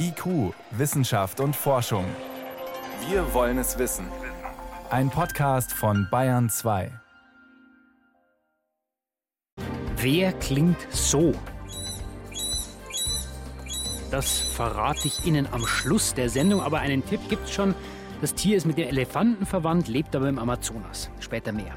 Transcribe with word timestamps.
IQ, 0.00 0.54
Wissenschaft 0.70 1.40
und 1.40 1.54
Forschung. 1.54 2.04
Wir 3.08 3.34
wollen 3.34 3.58
es 3.58 3.78
wissen. 3.78 4.06
Ein 4.90 5.10
Podcast 5.10 5.72
von 5.72 6.08
Bayern 6.10 6.48
2. 6.48 6.90
Wer 9.96 10.32
klingt 10.34 10.78
so? 10.90 11.34
Das 14.10 14.38
verrate 14.38 15.06
ich 15.06 15.26
Ihnen 15.26 15.46
am 15.52 15.66
Schluss 15.66 16.14
der 16.14 16.30
Sendung, 16.30 16.62
aber 16.62 16.78
einen 16.78 17.04
Tipp 17.04 17.20
gibt's 17.28 17.52
schon. 17.52 17.74
Das 18.22 18.34
Tier 18.34 18.56
ist 18.56 18.64
mit 18.64 18.78
den 18.78 18.88
Elefanten 18.88 19.44
verwandt, 19.44 19.88
lebt 19.88 20.16
aber 20.16 20.28
im 20.28 20.38
Amazonas. 20.38 21.10
Später 21.20 21.52
mehr. 21.52 21.74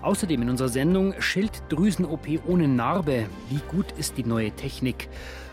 Außerdem 0.00 0.42
in 0.42 0.50
unserer 0.50 0.68
Sendung 0.68 1.14
Schilddrüsen-OP 1.18 2.26
ohne 2.46 2.68
Narbe. 2.68 3.26
Wie 3.50 3.60
gut 3.70 3.92
ist 3.92 4.16
die 4.16 4.24
neue 4.24 4.50
Technik? 4.52 5.08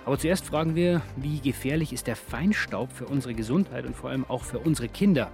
Aber 0.06 0.18
zuerst 0.18 0.46
fragen 0.46 0.76
wir, 0.76 1.02
wie 1.16 1.40
gefährlich 1.40 1.94
ist 1.94 2.08
der 2.08 2.16
Feinstaub 2.16 2.92
für 2.92 3.06
unsere 3.06 3.34
Gesundheit 3.34 3.86
und 3.86 3.96
vor 3.96 4.10
allem 4.10 4.26
auch 4.28 4.44
für 4.44 4.60
unsere 4.60 4.88
Kinder? 4.88 5.30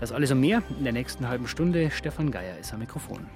Das 0.00 0.12
alles 0.12 0.30
und 0.32 0.40
mehr 0.40 0.62
in 0.78 0.84
der 0.84 0.94
nächsten 0.94 1.28
halben 1.28 1.46
Stunde. 1.46 1.90
Stefan 1.90 2.30
Geier 2.30 2.56
ist 2.58 2.72
am 2.72 2.80
Mikrofon. 2.80 3.26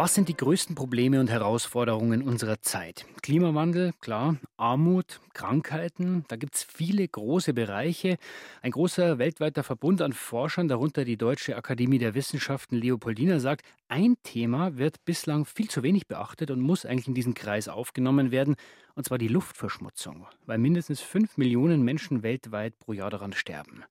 Was 0.00 0.14
sind 0.14 0.30
die 0.30 0.36
größten 0.36 0.76
Probleme 0.76 1.20
und 1.20 1.28
Herausforderungen 1.28 2.22
unserer 2.22 2.62
Zeit? 2.62 3.04
Klimawandel, 3.20 3.92
klar, 4.00 4.36
Armut, 4.56 5.20
Krankheiten, 5.34 6.24
da 6.28 6.36
gibt 6.36 6.54
es 6.54 6.62
viele 6.62 7.06
große 7.06 7.52
Bereiche. 7.52 8.16
Ein 8.62 8.70
großer 8.70 9.18
weltweiter 9.18 9.62
Verbund 9.62 10.00
an 10.00 10.14
Forschern, 10.14 10.68
darunter 10.68 11.04
die 11.04 11.18
Deutsche 11.18 11.54
Akademie 11.54 11.98
der 11.98 12.14
Wissenschaften 12.14 12.76
Leopoldina, 12.76 13.40
sagt, 13.40 13.62
ein 13.88 14.16
Thema 14.22 14.78
wird 14.78 15.04
bislang 15.04 15.44
viel 15.44 15.68
zu 15.68 15.82
wenig 15.82 16.06
beachtet 16.06 16.50
und 16.50 16.62
muss 16.62 16.86
eigentlich 16.86 17.08
in 17.08 17.14
diesen 17.14 17.34
Kreis 17.34 17.68
aufgenommen 17.68 18.30
werden, 18.30 18.56
und 18.94 19.04
zwar 19.04 19.18
die 19.18 19.28
Luftverschmutzung, 19.28 20.26
weil 20.46 20.56
mindestens 20.56 21.02
fünf 21.02 21.36
Millionen 21.36 21.82
Menschen 21.82 22.22
weltweit 22.22 22.78
pro 22.78 22.94
Jahr 22.94 23.10
daran 23.10 23.34
sterben. 23.34 23.84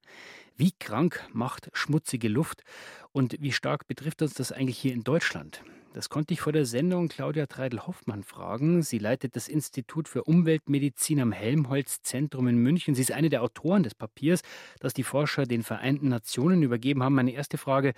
Wie 0.57 0.71
krank 0.71 1.23
macht 1.33 1.69
schmutzige 1.73 2.29
Luft 2.29 2.63
und 3.11 3.35
wie 3.39 3.51
stark 3.51 3.87
betrifft 3.87 4.23
uns 4.23 4.33
das 4.33 4.51
eigentlich 4.51 4.79
hier 4.79 4.93
in 4.93 5.03
Deutschland? 5.03 5.61
Das 5.93 6.09
konnte 6.09 6.35
ich 6.35 6.41
vor 6.41 6.53
der 6.53 6.65
Sendung 6.65 7.07
Claudia 7.07 7.47
Treidel-Hoffmann 7.47 8.23
fragen. 8.23 8.83
Sie 8.83 8.99
leitet 8.99 9.35
das 9.35 9.47
Institut 9.47 10.07
für 10.07 10.23
Umweltmedizin 10.23 11.19
am 11.19 11.31
Helmholtz-Zentrum 11.31 12.47
in 12.47 12.57
München. 12.57 12.93
Sie 12.93 13.01
ist 13.01 13.11
eine 13.11 13.29
der 13.29 13.41
Autoren 13.41 13.81
des 13.81 13.95
Papiers, 13.95 14.41
das 14.79 14.93
die 14.93 15.03
Forscher 15.03 15.45
den 15.45 15.63
Vereinten 15.63 16.09
Nationen 16.09 16.61
übergeben 16.61 17.01
haben. 17.01 17.15
Meine 17.15 17.31
erste 17.31 17.57
Frage: 17.57 17.93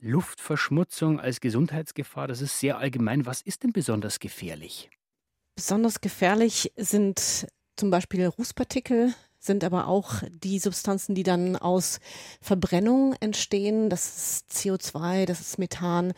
Luftverschmutzung 0.00 1.18
als 1.18 1.40
Gesundheitsgefahr, 1.40 2.28
das 2.28 2.42
ist 2.42 2.60
sehr 2.60 2.78
allgemein. 2.78 3.26
Was 3.26 3.42
ist 3.42 3.64
denn 3.64 3.72
besonders 3.72 4.20
gefährlich? 4.20 4.88
Besonders 5.56 6.00
gefährlich 6.00 6.72
sind 6.76 7.48
zum 7.76 7.90
Beispiel 7.90 8.24
Rußpartikel, 8.26 9.14
sind 9.40 9.64
aber 9.64 9.88
auch 9.88 10.22
die 10.30 10.60
Substanzen, 10.60 11.16
die 11.16 11.24
dann 11.24 11.56
aus 11.56 11.98
Verbrennung 12.40 13.16
entstehen. 13.18 13.90
Das 13.90 14.16
ist 14.16 14.52
CO2, 14.52 15.26
das 15.26 15.40
ist 15.40 15.58
Methan 15.58 16.14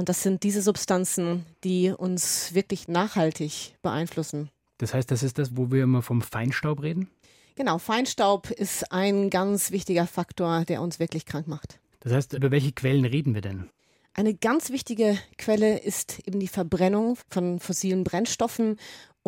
und 0.00 0.08
das 0.08 0.22
sind 0.22 0.44
diese 0.44 0.62
Substanzen, 0.62 1.44
die 1.62 1.90
uns 1.90 2.54
wirklich 2.54 2.88
nachhaltig 2.88 3.74
beeinflussen. 3.82 4.48
Das 4.78 4.94
heißt, 4.94 5.10
das 5.10 5.22
ist 5.22 5.36
das, 5.38 5.58
wo 5.58 5.70
wir 5.70 5.82
immer 5.82 6.00
vom 6.00 6.22
Feinstaub 6.22 6.82
reden? 6.82 7.10
Genau, 7.54 7.76
Feinstaub 7.76 8.50
ist 8.50 8.92
ein 8.92 9.28
ganz 9.28 9.72
wichtiger 9.72 10.06
Faktor, 10.06 10.64
der 10.64 10.80
uns 10.80 11.00
wirklich 11.00 11.26
krank 11.26 11.48
macht. 11.48 11.80
Das 12.00 12.14
heißt, 12.14 12.32
über 12.32 12.50
welche 12.50 12.72
Quellen 12.72 13.04
reden 13.04 13.34
wir 13.34 13.42
denn? 13.42 13.68
Eine 14.14 14.32
ganz 14.32 14.70
wichtige 14.70 15.18
Quelle 15.36 15.78
ist 15.80 16.26
eben 16.26 16.40
die 16.40 16.48
Verbrennung 16.48 17.18
von 17.28 17.60
fossilen 17.60 18.02
Brennstoffen 18.02 18.78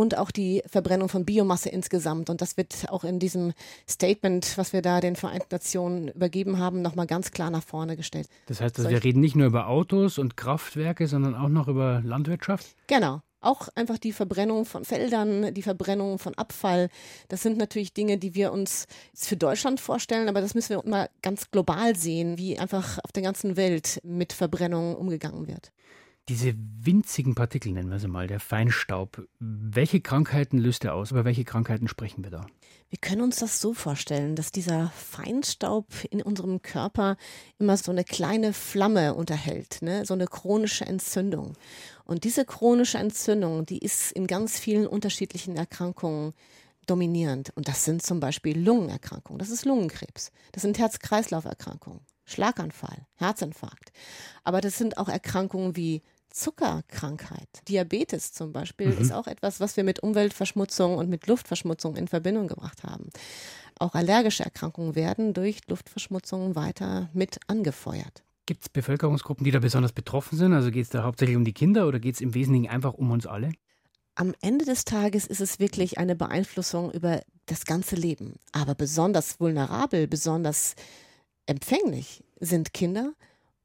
und 0.02 0.18
auch 0.18 0.30
die 0.30 0.62
Verbrennung 0.66 1.08
von 1.08 1.24
Biomasse 1.24 1.70
insgesamt. 1.70 2.28
Und 2.28 2.42
das 2.42 2.56
wird 2.56 2.86
auch 2.88 3.04
in 3.04 3.18
diesem 3.18 3.52
Statement, 3.88 4.58
was 4.58 4.72
wir 4.72 4.82
da 4.82 5.00
den 5.00 5.16
Vereinten 5.16 5.46
Nationen 5.50 6.08
übergeben 6.08 6.58
haben, 6.58 6.82
nochmal 6.82 7.06
ganz 7.06 7.30
klar 7.30 7.50
nach 7.50 7.62
vorne 7.62 7.96
gestellt. 7.96 8.26
Das 8.46 8.60
heißt, 8.60 8.78
also 8.78 8.90
wir 8.90 9.02
reden 9.02 9.20
nicht 9.20 9.36
nur 9.36 9.46
über 9.46 9.68
Autos 9.68 10.18
und 10.18 10.36
Kraftwerke, 10.36 11.06
sondern 11.06 11.34
auch 11.34 11.48
noch 11.48 11.68
über 11.68 12.02
Landwirtschaft? 12.04 12.66
Genau. 12.88 13.20
Auch 13.40 13.68
einfach 13.74 13.98
die 13.98 14.12
Verbrennung 14.12 14.64
von 14.64 14.84
Feldern, 14.84 15.52
die 15.52 15.62
Verbrennung 15.62 16.20
von 16.20 16.34
Abfall. 16.34 16.88
Das 17.28 17.42
sind 17.42 17.58
natürlich 17.58 17.92
Dinge, 17.92 18.18
die 18.18 18.36
wir 18.36 18.52
uns 18.52 18.86
für 19.14 19.36
Deutschland 19.36 19.80
vorstellen, 19.80 20.28
aber 20.28 20.40
das 20.40 20.54
müssen 20.54 20.70
wir 20.70 20.82
mal 20.88 21.10
ganz 21.22 21.50
global 21.50 21.96
sehen, 21.96 22.38
wie 22.38 22.58
einfach 22.58 22.98
auf 23.02 23.10
der 23.10 23.24
ganzen 23.24 23.56
Welt 23.56 24.00
mit 24.04 24.32
Verbrennung 24.32 24.94
umgegangen 24.94 25.48
wird. 25.48 25.72
Diese 26.28 26.54
winzigen 26.56 27.34
Partikel, 27.34 27.72
nennen 27.72 27.90
wir 27.90 27.98
sie 27.98 28.06
mal, 28.06 28.28
der 28.28 28.38
Feinstaub, 28.38 29.26
welche 29.40 30.00
Krankheiten 30.00 30.58
löst 30.58 30.84
er 30.84 30.94
aus? 30.94 31.10
Über 31.10 31.24
welche 31.24 31.44
Krankheiten 31.44 31.88
sprechen 31.88 32.22
wir 32.22 32.30
da? 32.30 32.46
Wir 32.90 32.98
können 32.98 33.22
uns 33.22 33.36
das 33.36 33.60
so 33.60 33.74
vorstellen, 33.74 34.36
dass 34.36 34.52
dieser 34.52 34.90
Feinstaub 34.90 35.86
in 36.10 36.22
unserem 36.22 36.62
Körper 36.62 37.16
immer 37.58 37.76
so 37.76 37.90
eine 37.90 38.04
kleine 38.04 38.52
Flamme 38.52 39.14
unterhält, 39.14 39.78
ne? 39.82 40.04
so 40.04 40.14
eine 40.14 40.26
chronische 40.26 40.84
Entzündung. 40.84 41.54
Und 42.04 42.22
diese 42.22 42.44
chronische 42.44 42.98
Entzündung, 42.98 43.66
die 43.66 43.78
ist 43.78 44.12
in 44.12 44.26
ganz 44.26 44.60
vielen 44.60 44.86
unterschiedlichen 44.86 45.56
Erkrankungen 45.56 46.34
dominierend. 46.86 47.50
Und 47.56 47.66
das 47.66 47.84
sind 47.84 48.02
zum 48.02 48.20
Beispiel 48.20 48.58
Lungenerkrankungen, 48.58 49.38
das 49.38 49.50
ist 49.50 49.64
Lungenkrebs, 49.64 50.30
das 50.52 50.62
sind 50.62 50.78
Herz-Kreislauf-Erkrankungen, 50.78 52.00
Schlaganfall, 52.24 53.06
Herzinfarkt. 53.16 53.92
Aber 54.44 54.60
das 54.60 54.78
sind 54.78 54.98
auch 54.98 55.08
Erkrankungen 55.08 55.76
wie 55.76 56.02
Zuckerkrankheit. 56.32 57.48
Diabetes 57.68 58.32
zum 58.32 58.52
Beispiel 58.52 58.88
mhm. 58.88 58.98
ist 58.98 59.12
auch 59.12 59.26
etwas, 59.26 59.60
was 59.60 59.76
wir 59.76 59.84
mit 59.84 60.02
Umweltverschmutzung 60.02 60.96
und 60.96 61.08
mit 61.08 61.26
Luftverschmutzung 61.26 61.96
in 61.96 62.08
Verbindung 62.08 62.48
gebracht 62.48 62.82
haben. 62.82 63.10
Auch 63.78 63.94
allergische 63.94 64.44
Erkrankungen 64.44 64.94
werden 64.94 65.34
durch 65.34 65.60
Luftverschmutzung 65.68 66.54
weiter 66.54 67.08
mit 67.12 67.38
angefeuert. 67.46 68.22
Gibt 68.46 68.62
es 68.62 68.68
Bevölkerungsgruppen, 68.68 69.44
die 69.44 69.50
da 69.50 69.60
besonders 69.60 69.92
betroffen 69.92 70.36
sind? 70.36 70.52
Also 70.52 70.70
geht 70.70 70.84
es 70.84 70.90
da 70.90 71.04
hauptsächlich 71.04 71.36
um 71.36 71.44
die 71.44 71.52
Kinder 71.52 71.86
oder 71.86 72.00
geht 72.00 72.16
es 72.16 72.20
im 72.20 72.34
Wesentlichen 72.34 72.68
einfach 72.68 72.94
um 72.94 73.10
uns 73.10 73.26
alle? 73.26 73.52
Am 74.14 74.34
Ende 74.40 74.64
des 74.64 74.84
Tages 74.84 75.26
ist 75.26 75.40
es 75.40 75.58
wirklich 75.58 75.98
eine 75.98 76.14
Beeinflussung 76.14 76.90
über 76.90 77.22
das 77.46 77.64
ganze 77.64 77.96
Leben. 77.96 78.34
Aber 78.52 78.74
besonders 78.74 79.40
vulnerabel, 79.40 80.06
besonders 80.06 80.74
empfänglich 81.46 82.22
sind 82.40 82.74
Kinder 82.74 83.14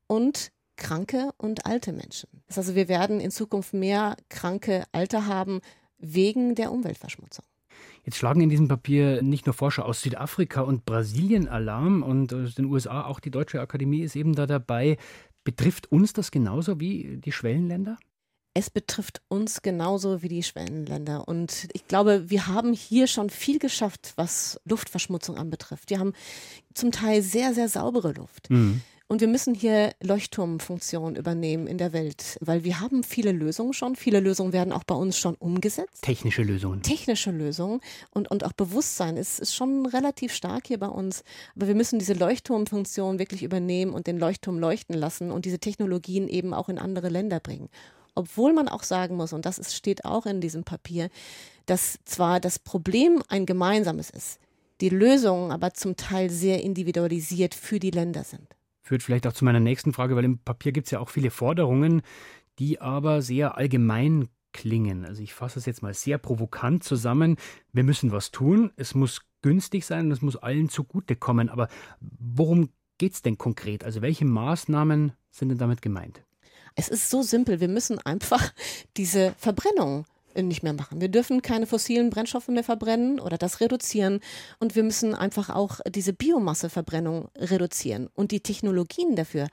und 0.07 0.51
kranke 0.77 1.31
und 1.37 1.65
alte 1.65 1.91
Menschen. 1.91 2.29
Das 2.47 2.57
heißt 2.57 2.69
also, 2.69 2.75
wir 2.75 2.87
werden 2.87 3.19
in 3.19 3.31
Zukunft 3.31 3.73
mehr 3.73 4.15
kranke 4.29 4.83
Alte 4.91 5.25
haben 5.25 5.61
wegen 5.97 6.55
der 6.55 6.71
Umweltverschmutzung. 6.71 7.45
Jetzt 8.05 8.17
schlagen 8.17 8.39
in 8.39 8.49
diesem 8.49 8.69
Papier 8.69 9.21
nicht 9.21 9.45
nur 9.45 9.53
Forscher 9.53 9.85
aus 9.85 10.01
Südafrika 10.01 10.61
und 10.61 10.85
Brasilien 10.85 11.49
Alarm 11.49 12.03
und 12.03 12.33
aus 12.33 12.55
den 12.55 12.65
USA, 12.65 13.03
auch 13.05 13.19
die 13.19 13.31
Deutsche 13.31 13.59
Akademie 13.59 14.01
ist 14.01 14.15
eben 14.15 14.33
da 14.33 14.45
dabei. 14.45 14.97
Betrifft 15.43 15.91
uns 15.91 16.13
das 16.13 16.31
genauso 16.31 16.79
wie 16.79 17.17
die 17.17 17.33
Schwellenländer? 17.33 17.97
Es 18.53 18.69
betrifft 18.69 19.21
uns 19.27 19.61
genauso 19.61 20.23
wie 20.23 20.29
die 20.29 20.41
Schwellenländer. 20.41 21.27
Und 21.27 21.67
ich 21.73 21.87
glaube, 21.87 22.29
wir 22.29 22.47
haben 22.47 22.73
hier 22.73 23.07
schon 23.07 23.29
viel 23.29 23.59
geschafft, 23.59 24.13
was 24.15 24.59
Luftverschmutzung 24.65 25.37
anbetrifft. 25.37 25.89
Wir 25.89 25.99
haben 25.99 26.13
zum 26.73 26.91
Teil 26.91 27.21
sehr, 27.21 27.53
sehr 27.53 27.69
saubere 27.69 28.13
Luft. 28.13 28.49
Mhm. 28.49 28.81
Und 29.09 29.21
wir 29.21 29.29
müssen 29.29 29.55
hier 29.55 29.93
Leuchtturmfunktion 30.03 31.15
übernehmen 31.15 31.65
in 31.65 31.77
der 31.77 31.93
Welt, 31.93 32.37
weil 32.41 32.65
wir 32.65 32.81
haben 32.81 33.03
viele 33.03 33.31
Lösungen 33.31 33.71
schon. 33.71 33.95
Viele 33.95 34.19
Lösungen 34.19 34.51
werden 34.51 34.73
auch 34.73 34.83
bei 34.83 34.95
uns 34.95 35.17
schon 35.17 35.35
umgesetzt. 35.35 36.01
Technische 36.01 36.43
Lösungen. 36.43 36.81
Technische 36.81 37.31
Lösungen 37.31 37.79
und, 38.11 38.29
und 38.29 38.43
auch 38.43 38.51
Bewusstsein 38.51 39.15
ist, 39.15 39.39
ist 39.39 39.55
schon 39.55 39.85
relativ 39.85 40.33
stark 40.33 40.67
hier 40.67 40.77
bei 40.77 40.89
uns. 40.89 41.23
Aber 41.55 41.69
wir 41.69 41.75
müssen 41.75 41.99
diese 41.99 42.15
Leuchtturmfunktion 42.15 43.17
wirklich 43.17 43.43
übernehmen 43.43 43.93
und 43.93 44.07
den 44.07 44.17
Leuchtturm 44.17 44.59
leuchten 44.59 44.97
lassen 44.97 45.31
und 45.31 45.45
diese 45.45 45.59
Technologien 45.59 46.27
eben 46.27 46.53
auch 46.53 46.67
in 46.67 46.77
andere 46.77 47.07
Länder 47.07 47.39
bringen. 47.39 47.69
Obwohl 48.13 48.51
man 48.51 48.67
auch 48.67 48.83
sagen 48.83 49.15
muss, 49.15 49.31
und 49.31 49.45
das 49.45 49.57
ist, 49.57 49.73
steht 49.73 50.03
auch 50.03 50.25
in 50.25 50.41
diesem 50.41 50.65
Papier, 50.65 51.09
dass 51.65 51.97
zwar 52.03 52.41
das 52.41 52.59
Problem 52.59 53.23
ein 53.29 53.45
gemeinsames 53.45 54.09
ist, 54.09 54.39
die 54.81 54.89
Lösungen 54.89 55.53
aber 55.53 55.73
zum 55.73 55.95
Teil 55.95 56.29
sehr 56.29 56.61
individualisiert 56.61 57.55
für 57.55 57.79
die 57.79 57.91
Länder 57.91 58.25
sind 58.25 58.56
führt 58.87 59.03
vielleicht 59.03 59.27
auch 59.27 59.33
zu 59.33 59.45
meiner 59.45 59.59
nächsten 59.59 59.93
Frage, 59.93 60.15
weil 60.15 60.25
im 60.25 60.39
Papier 60.39 60.71
gibt 60.71 60.87
es 60.87 60.91
ja 60.91 60.99
auch 60.99 61.09
viele 61.09 61.29
Forderungen, 61.29 62.01
die 62.59 62.81
aber 62.81 63.21
sehr 63.21 63.57
allgemein 63.57 64.29
klingen. 64.53 65.05
Also 65.05 65.21
ich 65.21 65.33
fasse 65.33 65.59
es 65.59 65.65
jetzt 65.65 65.83
mal 65.83 65.93
sehr 65.93 66.17
provokant 66.17 66.83
zusammen. 66.83 67.37
Wir 67.73 67.83
müssen 67.83 68.11
was 68.11 68.31
tun, 68.31 68.71
es 68.75 68.95
muss 68.95 69.21
günstig 69.41 69.85
sein 69.85 70.05
und 70.05 70.11
es 70.11 70.21
muss 70.21 70.37
allen 70.37 70.69
zugutekommen. 70.69 71.49
Aber 71.49 71.67
worum 71.99 72.69
geht 72.97 73.13
es 73.13 73.21
denn 73.21 73.37
konkret? 73.37 73.83
Also 73.83 74.01
welche 74.01 74.25
Maßnahmen 74.25 75.11
sind 75.29 75.49
denn 75.49 75.57
damit 75.57 75.81
gemeint? 75.81 76.23
Es 76.75 76.89
ist 76.89 77.09
so 77.09 77.21
simpel. 77.21 77.59
Wir 77.59 77.67
müssen 77.67 77.99
einfach 77.99 78.53
diese 78.97 79.33
Verbrennung 79.37 80.05
nicht 80.45 80.63
mehr 80.63 80.73
machen. 80.73 81.01
Wir 81.01 81.09
dürfen 81.09 81.41
keine 81.41 81.65
fossilen 81.65 82.09
Brennstoffe 82.09 82.47
mehr 82.49 82.63
verbrennen 82.63 83.19
oder 83.19 83.37
das 83.37 83.59
reduzieren. 83.59 84.19
Und 84.59 84.75
wir 84.75 84.83
müssen 84.83 85.15
einfach 85.15 85.49
auch 85.49 85.79
diese 85.89 86.13
Biomasseverbrennung 86.13 87.29
reduzieren. 87.35 88.07
Und 88.13 88.31
die 88.31 88.41
Technologien 88.41 89.15
dafür 89.15 89.47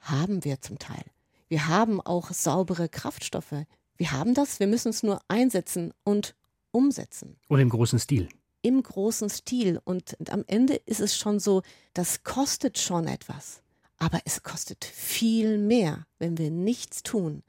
haben 0.00 0.44
wir 0.44 0.60
zum 0.60 0.78
Teil. 0.78 1.04
Wir 1.48 1.66
haben 1.68 2.00
auch 2.00 2.30
saubere 2.30 2.88
Kraftstoffe. 2.88 3.64
Wir 3.96 4.12
haben 4.12 4.34
das, 4.34 4.60
wir 4.60 4.66
müssen 4.66 4.90
es 4.90 5.02
nur 5.02 5.20
einsetzen 5.28 5.92
und 6.04 6.34
umsetzen. 6.70 7.36
Und 7.48 7.60
im 7.60 7.70
großen 7.70 7.98
Stil. 7.98 8.28
Im 8.62 8.82
großen 8.82 9.30
Stil. 9.30 9.80
Und 9.84 10.16
am 10.30 10.44
Ende 10.46 10.74
ist 10.74 11.00
es 11.00 11.16
schon 11.16 11.40
so, 11.40 11.62
das 11.94 12.22
kostet 12.22 12.78
schon 12.78 13.08
etwas. 13.08 13.62
Aber 13.98 14.20
es 14.24 14.42
kostet 14.42 14.84
viel 14.84 15.58
mehr, 15.58 16.06
wenn 16.18 16.38
wir 16.38 16.50
nichts 16.50 17.02
tun. 17.02 17.42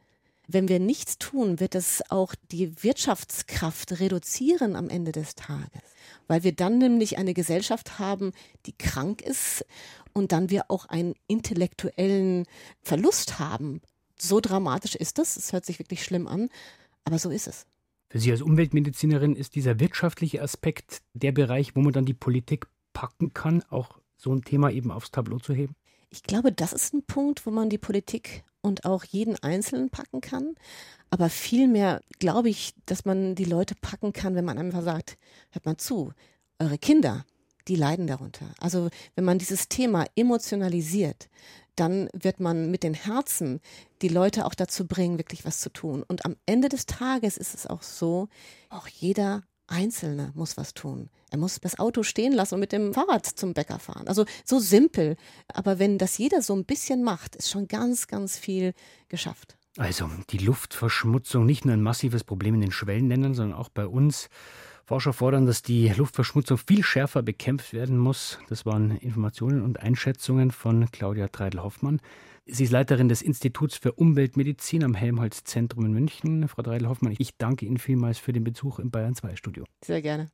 Wenn 0.51 0.67
wir 0.67 0.79
nichts 0.79 1.19
tun, 1.19 1.59
wird 1.59 1.75
es 1.75 2.01
auch 2.09 2.33
die 2.51 2.83
Wirtschaftskraft 2.83 3.99
reduzieren 3.99 4.75
am 4.75 4.89
Ende 4.89 5.11
des 5.11 5.35
Tages, 5.35 5.83
weil 6.27 6.43
wir 6.43 6.53
dann 6.53 6.79
nämlich 6.79 7.19
eine 7.19 7.35
Gesellschaft 7.35 7.99
haben, 7.99 8.31
die 8.65 8.75
krank 8.75 9.21
ist 9.21 9.63
und 10.11 10.31
dann 10.31 10.49
wir 10.49 10.71
auch 10.71 10.85
einen 10.85 11.13
intellektuellen 11.27 12.47
Verlust 12.81 13.37
haben. 13.37 13.81
So 14.19 14.39
dramatisch 14.39 14.95
ist 14.95 15.19
das, 15.19 15.37
es 15.37 15.53
hört 15.53 15.67
sich 15.67 15.77
wirklich 15.77 16.03
schlimm 16.03 16.27
an, 16.27 16.49
aber 17.03 17.19
so 17.19 17.29
ist 17.29 17.47
es. 17.47 17.67
Für 18.09 18.17
Sie 18.17 18.31
als 18.31 18.41
Umweltmedizinerin 18.41 19.35
ist 19.35 19.53
dieser 19.53 19.79
wirtschaftliche 19.79 20.41
Aspekt 20.41 21.03
der 21.13 21.31
Bereich, 21.31 21.75
wo 21.75 21.81
man 21.81 21.93
dann 21.93 22.05
die 22.05 22.15
Politik 22.15 22.65
packen 22.91 23.33
kann, 23.33 23.61
auch 23.69 23.99
so 24.17 24.33
ein 24.33 24.41
Thema 24.41 24.71
eben 24.71 24.89
aufs 24.89 25.11
Tableau 25.11 25.37
zu 25.37 25.53
heben? 25.53 25.75
Ich 26.09 26.23
glaube, 26.23 26.51
das 26.51 26.73
ist 26.73 26.93
ein 26.93 27.03
Punkt, 27.03 27.45
wo 27.45 27.51
man 27.51 27.69
die 27.69 27.77
Politik 27.77 28.43
und 28.61 28.85
auch 28.85 29.03
jeden 29.03 29.35
Einzelnen 29.43 29.89
packen 29.89 30.21
kann. 30.21 30.55
Aber 31.09 31.29
vielmehr 31.29 32.01
glaube 32.19 32.49
ich, 32.49 32.73
dass 32.85 33.05
man 33.05 33.35
die 33.35 33.45
Leute 33.45 33.75
packen 33.75 34.13
kann, 34.13 34.35
wenn 34.35 34.45
man 34.45 34.57
einfach 34.57 34.83
sagt, 34.83 35.17
hört 35.51 35.65
mal 35.65 35.77
zu, 35.77 36.13
eure 36.59 36.77
Kinder, 36.77 37.25
die 37.67 37.75
leiden 37.75 38.07
darunter. 38.07 38.45
Also 38.59 38.89
wenn 39.15 39.25
man 39.25 39.39
dieses 39.39 39.69
Thema 39.69 40.05
emotionalisiert, 40.15 41.29
dann 41.75 42.09
wird 42.13 42.39
man 42.39 42.69
mit 42.71 42.83
den 42.83 42.93
Herzen 42.93 43.61
die 44.01 44.09
Leute 44.09 44.45
auch 44.45 44.53
dazu 44.53 44.85
bringen, 44.85 45.17
wirklich 45.17 45.45
was 45.45 45.61
zu 45.61 45.69
tun. 45.71 46.03
Und 46.07 46.25
am 46.25 46.35
Ende 46.45 46.67
des 46.67 46.85
Tages 46.85 47.37
ist 47.37 47.53
es 47.53 47.67
auch 47.67 47.83
so, 47.83 48.27
auch 48.69 48.87
jeder 48.87 49.43
Einzelne 49.69 50.31
muss 50.35 50.57
was 50.57 50.73
tun. 50.73 51.09
Er 51.31 51.37
muss 51.37 51.59
das 51.59 51.79
Auto 51.79 52.03
stehen 52.03 52.33
lassen 52.33 52.55
und 52.55 52.59
mit 52.59 52.71
dem 52.71 52.93
Fahrrad 52.93 53.25
zum 53.25 53.53
Bäcker 53.53 53.79
fahren. 53.79 54.07
Also 54.07 54.25
so 54.45 54.59
simpel. 54.59 55.15
Aber 55.47 55.79
wenn 55.79 55.97
das 55.97 56.17
jeder 56.17 56.41
so 56.41 56.55
ein 56.55 56.65
bisschen 56.65 57.03
macht, 57.03 57.35
ist 57.35 57.49
schon 57.49 57.67
ganz, 57.67 58.07
ganz 58.07 58.37
viel 58.37 58.73
geschafft. 59.07 59.57
Also 59.77 60.09
die 60.31 60.39
Luftverschmutzung 60.39 61.45
nicht 61.45 61.65
nur 61.65 61.73
ein 61.73 61.83
massives 61.83 62.23
Problem 62.23 62.55
in 62.55 62.61
den 62.61 62.71
Schwellenländern, 62.71 63.33
sondern 63.33 63.57
auch 63.57 63.69
bei 63.69 63.85
uns. 63.85 64.29
Forscher 64.89 65.13
fordern, 65.13 65.45
dass 65.45 65.61
die 65.61 65.87
Luftverschmutzung 65.89 66.57
viel 66.57 66.83
schärfer 66.83 67.21
bekämpft 67.21 67.73
werden 67.73 67.95
muss. 67.95 68.39
Das 68.49 68.65
waren 68.65 68.97
Informationen 68.97 69.61
und 69.61 69.79
Einschätzungen 69.79 70.49
von 70.49 70.89
Claudia 70.89 71.27
Treidel-Hoffmann. 71.27 72.01
Sie 72.47 72.63
ist 72.63 72.71
Leiterin 72.71 73.07
des 73.07 73.21
Instituts 73.21 73.77
für 73.77 73.91
Umweltmedizin 73.91 74.83
am 74.83 74.95
Helmholtz-Zentrum 74.95 75.85
in 75.85 75.93
München. 75.93 76.47
Frau 76.47 76.63
Treidel-Hoffmann, 76.63 77.13
ich 77.19 77.37
danke 77.37 77.67
Ihnen 77.67 77.77
vielmals 77.77 78.17
für 78.17 78.33
den 78.33 78.43
Besuch 78.43 78.79
im 78.79 78.89
Bayern 78.89 79.13
2 79.13 79.35
Studio. 79.35 79.63
Sehr 79.85 80.01
gerne. 80.01 80.31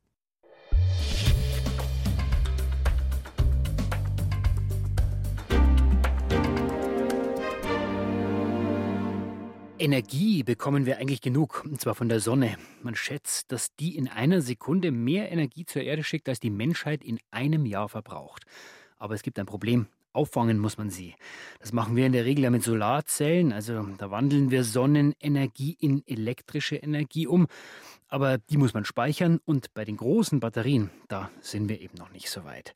Energie 9.78 10.44
bekommen 10.44 10.86
wir 10.86 11.00
eigentlich 11.00 11.20
genug, 11.20 11.64
und 11.66 11.82
zwar 11.82 11.96
von 11.96 12.08
der 12.08 12.22
Sonne. 12.22 12.58
Man 12.82 12.96
schätzt, 12.96 13.52
dass 13.52 13.76
die 13.76 13.98
in 13.98 14.08
einer 14.08 14.42
Sekunde 14.42 14.92
mehr 14.92 15.32
Energie 15.32 15.66
zur 15.66 15.82
Erde 15.82 16.04
schickt, 16.04 16.30
als 16.30 16.40
die 16.40 16.50
Menschheit 16.50 17.04
in 17.04 17.20
einem 17.30 17.66
Jahr 17.66 17.90
verbraucht. 17.90 18.46
Aber 18.98 19.16
es 19.16 19.22
gibt 19.22 19.38
ein 19.38 19.46
Problem. 19.46 19.88
Auffangen 20.16 20.60
muss 20.60 20.78
man 20.78 20.90
sie. 20.90 21.16
Das 21.60 21.74
machen 21.74 21.96
wir 21.96 22.06
in 22.06 22.14
der 22.14 22.26
Regel 22.26 22.46
ja 22.46 22.50
mit 22.50 22.64
Solarzellen, 22.64 23.52
also 23.52 23.88
da 23.98 24.12
wandeln 24.12 24.52
wir 24.52 24.64
Sonnenenergie 24.64 25.76
in 25.80 26.04
elektrische 26.08 26.78
Energie 26.78 27.28
um 27.28 27.48
aber 28.08 28.38
die 28.38 28.58
muss 28.58 28.74
man 28.74 28.86
speichern 28.86 29.40
und 29.46 29.74
bei 29.74 29.84
den 29.84 29.98
großen 29.98 30.40
Batterien, 30.40 30.90
da 31.08 31.32
sind 31.42 31.68
wir 31.70 31.82
eben 31.82 31.98
noch 31.98 32.12
nicht 32.12 32.30
so 32.30 32.46
weit. 32.46 32.74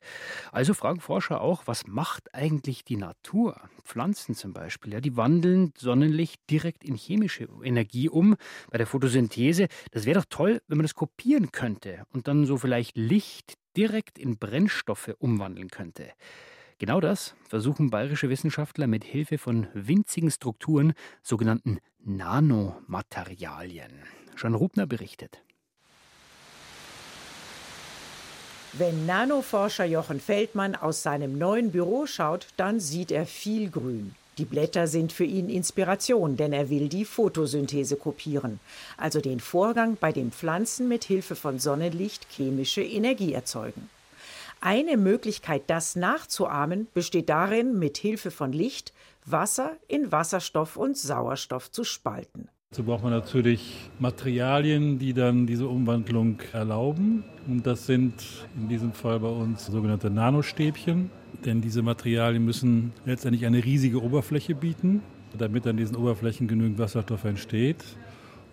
Also 0.52 0.74
fragen 0.74 1.00
Forscher 1.00 1.40
auch, 1.40 1.66
was 1.66 1.86
macht 1.86 2.34
eigentlich 2.34 2.84
die 2.84 2.96
Natur? 2.96 3.56
Pflanzen 3.84 4.34
zum 4.34 4.52
Beispiel, 4.52 4.92
ja, 4.92 5.00
die 5.00 5.16
wandeln 5.16 5.72
Sonnenlicht 5.78 6.42
direkt 6.50 6.84
in 6.84 6.94
chemische 6.94 7.48
Energie 7.62 8.08
um 8.08 8.36
bei 8.70 8.78
der 8.78 8.86
Photosynthese. 8.86 9.68
Das 9.92 10.04
wäre 10.04 10.20
doch 10.20 10.26
toll, 10.28 10.60
wenn 10.66 10.78
man 10.78 10.84
das 10.84 10.94
kopieren 10.94 11.52
könnte 11.52 12.04
und 12.12 12.28
dann 12.28 12.44
so 12.44 12.56
vielleicht 12.56 12.96
Licht 12.96 13.54
direkt 13.76 14.18
in 14.18 14.36
Brennstoffe 14.36 15.14
umwandeln 15.18 15.70
könnte. 15.70 16.10
Genau 16.80 16.98
das 16.98 17.34
versuchen 17.46 17.90
bayerische 17.90 18.30
Wissenschaftler 18.30 18.86
mit 18.86 19.04
Hilfe 19.04 19.36
von 19.36 19.66
winzigen 19.74 20.30
Strukturen, 20.30 20.94
sogenannten 21.22 21.78
Nanomaterialien. 22.02 23.92
Jean 24.34 24.54
Rubner 24.54 24.86
berichtet. 24.86 25.42
Wenn 28.72 29.04
Nanoforscher 29.04 29.84
Jochen 29.84 30.20
Feldmann 30.20 30.74
aus 30.74 31.02
seinem 31.02 31.36
neuen 31.36 31.70
Büro 31.70 32.06
schaut, 32.06 32.46
dann 32.56 32.80
sieht 32.80 33.12
er 33.12 33.26
viel 33.26 33.68
Grün. 33.68 34.14
Die 34.38 34.46
Blätter 34.46 34.86
sind 34.86 35.12
für 35.12 35.24
ihn 35.24 35.50
Inspiration, 35.50 36.38
denn 36.38 36.54
er 36.54 36.70
will 36.70 36.88
die 36.88 37.04
Photosynthese 37.04 37.96
kopieren, 37.96 38.58
also 38.96 39.20
den 39.20 39.40
Vorgang, 39.40 39.98
bei 40.00 40.12
dem 40.12 40.32
Pflanzen 40.32 40.88
mit 40.88 41.04
Hilfe 41.04 41.36
von 41.36 41.58
Sonnenlicht 41.58 42.26
chemische 42.30 42.82
Energie 42.82 43.34
erzeugen. 43.34 43.90
Eine 44.62 44.98
Möglichkeit, 44.98 45.62
das 45.68 45.96
nachzuahmen, 45.96 46.86
besteht 46.92 47.30
darin, 47.30 47.78
mit 47.78 47.96
Hilfe 47.96 48.30
von 48.30 48.52
Licht 48.52 48.92
Wasser 49.24 49.72
in 49.88 50.12
Wasserstoff 50.12 50.76
und 50.76 50.98
Sauerstoff 50.98 51.70
zu 51.70 51.82
spalten. 51.82 52.48
Dazu 52.70 52.84
braucht 52.84 53.02
man 53.02 53.12
natürlich 53.12 53.90
Materialien, 53.98 54.98
die 54.98 55.14
dann 55.14 55.46
diese 55.46 55.66
Umwandlung 55.66 56.38
erlauben. 56.52 57.24
Und 57.48 57.66
das 57.66 57.86
sind 57.86 58.12
in 58.54 58.68
diesem 58.68 58.92
Fall 58.92 59.20
bei 59.20 59.28
uns 59.28 59.64
sogenannte 59.64 60.10
Nanostäbchen. 60.10 61.10
Denn 61.44 61.62
diese 61.62 61.80
Materialien 61.80 62.44
müssen 62.44 62.92
letztendlich 63.06 63.46
eine 63.46 63.64
riesige 63.64 64.02
Oberfläche 64.02 64.54
bieten, 64.54 65.02
damit 65.36 65.66
an 65.66 65.78
diesen 65.78 65.96
Oberflächen 65.96 66.48
genügend 66.48 66.78
Wasserstoff 66.78 67.24
entsteht. 67.24 67.82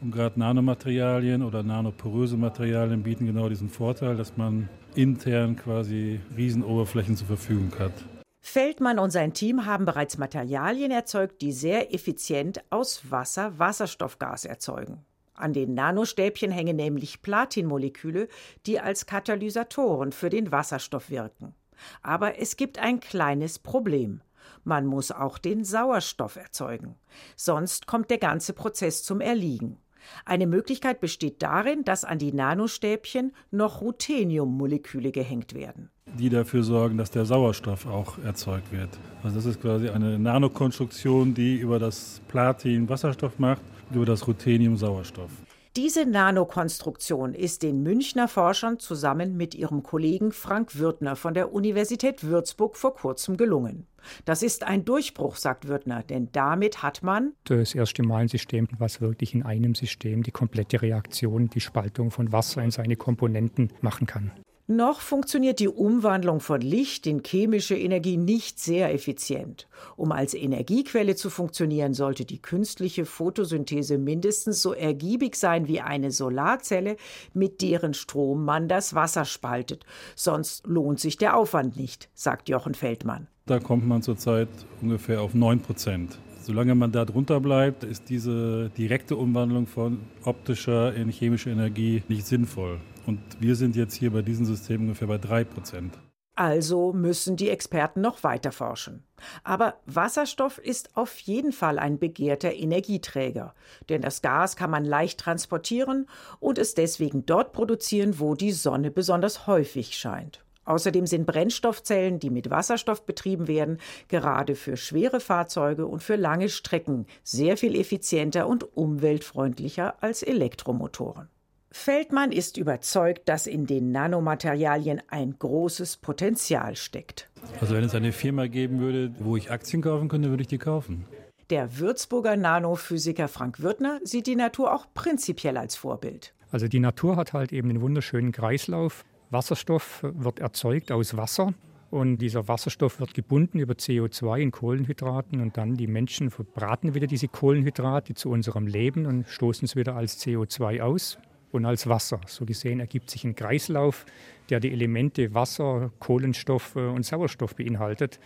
Und 0.01 0.11
gerade 0.11 0.39
Nanomaterialien 0.39 1.41
oder 1.41 1.63
nanoporöse 1.63 2.37
Materialien 2.37 3.03
bieten 3.03 3.25
genau 3.25 3.49
diesen 3.49 3.69
Vorteil, 3.69 4.15
dass 4.15 4.37
man 4.37 4.69
intern 4.95 5.55
quasi 5.55 6.19
Riesenoberflächen 6.35 7.15
zur 7.15 7.27
Verfügung 7.27 7.71
hat. 7.79 7.93
Feldmann 8.39 8.99
und 8.99 9.11
sein 9.11 9.33
Team 9.33 9.65
haben 9.65 9.85
bereits 9.85 10.17
Materialien 10.17 10.91
erzeugt, 10.91 11.41
die 11.41 11.51
sehr 11.51 11.93
effizient 11.93 12.63
aus 12.69 13.11
Wasser 13.11 13.59
Wasserstoffgas 13.59 14.45
erzeugen. 14.45 15.03
An 15.33 15.53
den 15.53 15.73
Nanostäbchen 15.73 16.51
hängen 16.51 16.77
nämlich 16.77 17.21
Platinmoleküle, 17.21 18.27
die 18.65 18.79
als 18.79 19.05
Katalysatoren 19.05 20.11
für 20.11 20.29
den 20.29 20.51
Wasserstoff 20.51 21.09
wirken. 21.09 21.53
Aber 22.01 22.39
es 22.39 22.55
gibt 22.55 22.79
ein 22.79 22.99
kleines 22.99 23.59
Problem. 23.59 24.21
Man 24.63 24.85
muss 24.85 25.11
auch 25.11 25.37
den 25.37 25.63
Sauerstoff 25.63 26.35
erzeugen. 26.35 26.95
Sonst 27.35 27.85
kommt 27.85 28.09
der 28.09 28.17
ganze 28.17 28.53
Prozess 28.53 29.03
zum 29.03 29.21
Erliegen. 29.21 29.77
Eine 30.25 30.47
Möglichkeit 30.47 30.99
besteht 30.99 31.41
darin, 31.41 31.83
dass 31.83 32.03
an 32.03 32.19
die 32.19 32.31
Nanostäbchen 32.31 33.33
noch 33.51 33.81
Rutheniummoleküle 33.81 35.11
gehängt 35.11 35.53
werden. 35.53 35.89
Die 36.17 36.29
dafür 36.29 36.63
sorgen, 36.63 36.97
dass 36.97 37.11
der 37.11 37.25
Sauerstoff 37.25 37.85
auch 37.85 38.17
erzeugt 38.19 38.71
wird. 38.71 38.89
Also 39.23 39.35
das 39.35 39.45
ist 39.45 39.61
quasi 39.61 39.89
eine 39.89 40.17
Nanokonstruktion, 40.17 41.33
die 41.33 41.57
über 41.57 41.79
das 41.79 42.21
Platin 42.27 42.87
Wasserstoff 42.87 43.39
macht, 43.39 43.61
über 43.93 44.05
das 44.05 44.27
Ruthenium 44.27 44.77
Sauerstoff. 44.77 45.31
Diese 45.77 46.07
Nanokonstruktion 46.07 47.35
ist 47.35 47.61
den 47.61 47.83
Münchner 47.83 48.27
Forschern 48.27 48.79
zusammen 48.79 49.37
mit 49.37 49.53
ihrem 49.53 49.83
Kollegen 49.83 50.31
Frank 50.31 50.79
Würtner 50.79 51.15
von 51.15 51.35
der 51.35 51.53
Universität 51.53 52.23
Würzburg 52.23 52.75
vor 52.75 52.95
kurzem 52.95 53.37
gelungen. 53.37 53.85
Das 54.25 54.41
ist 54.41 54.63
ein 54.63 54.85
Durchbruch, 54.85 55.35
sagt 55.35 55.67
Würtner, 55.67 56.01
denn 56.01 56.29
damit 56.31 56.81
hat 56.81 57.03
man 57.03 57.33
das 57.43 57.75
erste 57.75 58.01
Mal 58.01 58.23
ein 58.23 58.27
System, 58.27 58.67
was 58.79 59.01
wirklich 59.01 59.35
in 59.35 59.43
einem 59.43 59.75
System 59.75 60.23
die 60.23 60.31
komplette 60.31 60.81
Reaktion, 60.81 61.47
die 61.47 61.61
Spaltung 61.61 62.09
von 62.09 62.31
Wasser 62.31 62.63
in 62.63 62.71
seine 62.71 62.95
Komponenten 62.95 63.71
machen 63.81 64.07
kann. 64.07 64.31
Noch 64.69 64.99
funktioniert 64.99 65.61
die 65.61 65.69
Umwandlung 65.69 66.41
von 66.41 66.59
Licht 66.59 67.07
in 67.07 67.23
chemische 67.23 67.77
Energie 67.77 68.17
nicht 68.17 68.59
sehr 68.59 68.93
effizient. 68.93 69.65
Um 69.95 70.11
als 70.11 70.33
Energiequelle 70.33 71.15
zu 71.15 71.29
funktionieren, 71.29 71.93
sollte 71.93 72.25
die 72.25 72.41
künstliche 72.41 73.05
Photosynthese 73.05 73.97
mindestens 73.97 74.61
so 74.61 74.73
ergiebig 74.73 75.37
sein 75.37 75.69
wie 75.69 75.79
eine 75.79 76.11
Solarzelle, 76.11 76.97
mit 77.33 77.61
deren 77.61 77.93
Strom 77.93 78.43
man 78.43 78.67
das 78.67 78.93
Wasser 78.93 79.23
spaltet. 79.23 79.85
Sonst 80.17 80.67
lohnt 80.67 80.99
sich 80.99 81.15
der 81.15 81.37
Aufwand 81.37 81.77
nicht, 81.77 82.09
sagt 82.13 82.49
Jochen 82.49 82.73
Feldmann. 82.73 83.27
Da 83.45 83.59
kommt 83.59 83.87
man 83.87 84.01
zurzeit 84.01 84.49
ungefähr 84.81 85.21
auf 85.21 85.33
9 85.33 85.61
Prozent. 85.61 86.19
Solange 86.41 86.75
man 86.75 86.91
da 86.91 87.05
drunter 87.05 87.39
bleibt, 87.39 87.85
ist 87.85 88.09
diese 88.09 88.69
direkte 88.77 89.15
Umwandlung 89.15 89.65
von 89.65 89.99
optischer 90.25 90.93
in 90.93 91.07
chemische 91.07 91.51
Energie 91.51 92.03
nicht 92.09 92.27
sinnvoll. 92.27 92.81
Und 93.07 93.21
wir 93.39 93.55
sind 93.55 93.77
jetzt 93.77 93.95
hier 93.95 94.11
bei 94.11 94.21
diesem 94.21 94.45
System 94.45 94.81
ungefähr 94.81 95.07
bei 95.07 95.17
3 95.17 95.45
Prozent. 95.45 95.97
Also 96.35 96.93
müssen 96.93 97.35
die 97.35 97.49
Experten 97.49 98.01
noch 98.01 98.23
weiter 98.23 98.51
forschen. 98.51 99.03
Aber 99.43 99.79
Wasserstoff 99.87 100.59
ist 100.59 100.95
auf 100.95 101.17
jeden 101.19 101.51
Fall 101.51 101.79
ein 101.79 101.97
begehrter 101.97 102.53
Energieträger, 102.53 103.55
denn 103.89 104.01
das 104.01 104.21
Gas 104.21 104.55
kann 104.55 104.69
man 104.69 104.85
leicht 104.85 105.19
transportieren 105.19 106.07
und 106.39 106.59
es 106.59 106.75
deswegen 106.75 107.25
dort 107.25 107.53
produzieren, 107.53 108.19
wo 108.19 108.35
die 108.35 108.51
Sonne 108.51 108.91
besonders 108.91 109.47
häufig 109.47 109.97
scheint. 109.97 110.43
Außerdem 110.65 111.07
sind 111.07 111.25
Brennstoffzellen, 111.25 112.19
die 112.19 112.29
mit 112.29 112.49
Wasserstoff 112.49 113.05
betrieben 113.05 113.47
werden, 113.47 113.79
gerade 114.09 114.55
für 114.55 114.75
schwere 114.75 115.21
Fahrzeuge 115.21 115.87
und 115.87 116.03
für 116.03 116.17
lange 116.17 116.49
Strecken 116.49 117.07
sehr 117.23 117.55
viel 117.55 117.73
effizienter 117.73 118.47
und 118.47 118.75
umweltfreundlicher 118.75 119.95
als 120.03 120.23
Elektromotoren. 120.23 121.29
Feldmann 121.71 122.31
ist 122.31 122.57
überzeugt, 122.57 123.27
dass 123.27 123.45
in 123.45 123.65
den 123.65 123.91
Nanomaterialien 123.91 125.01
ein 125.09 125.35
großes 125.37 125.97
Potenzial 125.97 126.75
steckt. 126.75 127.29
Also 127.59 127.75
wenn 127.75 127.83
es 127.83 127.95
eine 127.95 128.11
Firma 128.11 128.47
geben 128.47 128.79
würde, 128.79 129.13
wo 129.19 129.37
ich 129.37 129.51
Aktien 129.51 129.81
kaufen 129.81 130.07
könnte, 130.07 130.29
würde 130.29 130.41
ich 130.41 130.47
die 130.47 130.57
kaufen. 130.57 131.05
Der 131.49 131.77
Würzburger 131.77 132.35
Nanophysiker 132.35 133.27
Frank 133.27 133.61
Würtner 133.61 133.99
sieht 134.03 134.27
die 134.27 134.35
Natur 134.35 134.73
auch 134.73 134.85
prinzipiell 134.93 135.57
als 135.57 135.75
Vorbild. 135.75 136.33
Also 136.51 136.67
die 136.67 136.79
Natur 136.79 137.15
hat 137.15 137.33
halt 137.33 137.53
eben 137.53 137.69
einen 137.69 137.81
wunderschönen 137.81 138.31
Kreislauf. 138.31 139.05
Wasserstoff 139.29 140.03
wird 140.03 140.39
erzeugt 140.39 140.91
aus 140.91 141.15
Wasser 141.15 141.53
und 141.89 142.17
dieser 142.17 142.47
Wasserstoff 142.47 142.99
wird 142.99 143.13
gebunden 143.13 143.59
über 143.59 143.73
CO2 143.73 144.39
in 144.39 144.51
Kohlenhydraten 144.51 145.41
und 145.41 145.57
dann 145.57 145.75
die 145.75 145.87
Menschen 145.87 146.31
verbraten 146.31 146.93
wieder 146.95 147.07
diese 147.07 147.27
Kohlenhydrate 147.27 148.13
zu 148.13 148.29
unserem 148.29 148.67
Leben 148.67 149.05
und 149.05 149.27
stoßen 149.27 149.65
es 149.65 149.75
wieder 149.75 149.95
als 149.95 150.21
CO2 150.21 150.81
aus 150.81 151.17
und 151.51 151.65
als 151.65 151.87
Wasser. 151.87 152.19
So 152.27 152.45
gesehen 152.45 152.79
ergibt 152.79 153.09
sich 153.09 153.23
ein 153.23 153.35
Kreislauf, 153.35 154.05
der 154.49 154.59
die 154.59 154.71
Elemente 154.71 155.33
Wasser, 155.33 155.91
Kohlenstoff 155.99 156.75
und 156.75 157.05
Sauerstoff 157.05 157.55
beinhaltet. 157.55 158.19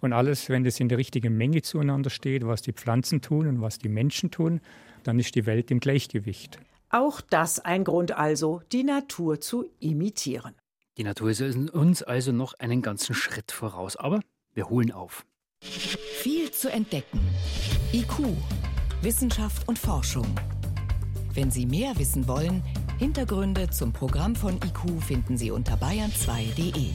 Und 0.00 0.12
alles, 0.12 0.48
wenn 0.48 0.64
das 0.64 0.78
in 0.80 0.88
der 0.88 0.98
richtigen 0.98 1.36
Menge 1.36 1.62
zueinander 1.62 2.10
steht, 2.10 2.46
was 2.46 2.62
die 2.62 2.72
Pflanzen 2.72 3.22
tun 3.22 3.46
und 3.46 3.60
was 3.60 3.78
die 3.78 3.88
Menschen 3.88 4.30
tun, 4.30 4.60
dann 5.04 5.18
ist 5.18 5.34
die 5.34 5.46
Welt 5.46 5.70
im 5.70 5.80
Gleichgewicht. 5.80 6.58
Auch 6.90 7.20
das 7.20 7.58
ein 7.58 7.84
Grund 7.84 8.12
also, 8.12 8.62
die 8.72 8.84
Natur 8.84 9.40
zu 9.40 9.66
imitieren. 9.80 10.54
Die 10.98 11.04
Natur 11.04 11.30
ist 11.30 11.42
uns 11.42 12.02
also 12.02 12.32
noch 12.32 12.54
einen 12.54 12.80
ganzen 12.80 13.14
Schritt 13.14 13.52
voraus, 13.52 13.96
aber 13.96 14.20
wir 14.54 14.70
holen 14.70 14.92
auf. 14.92 15.26
Viel 15.62 16.50
zu 16.50 16.70
entdecken. 16.70 17.20
IQ, 17.92 18.36
Wissenschaft 19.02 19.68
und 19.68 19.78
Forschung. 19.78 20.26
Wenn 21.36 21.50
Sie 21.50 21.66
mehr 21.66 21.98
wissen 21.98 22.26
wollen, 22.28 22.62
Hintergründe 22.98 23.68
zum 23.68 23.92
Programm 23.92 24.34
von 24.34 24.54
IQ 24.54 25.02
finden 25.02 25.36
Sie 25.36 25.50
unter 25.50 25.74
bayern2.de. 25.74 26.92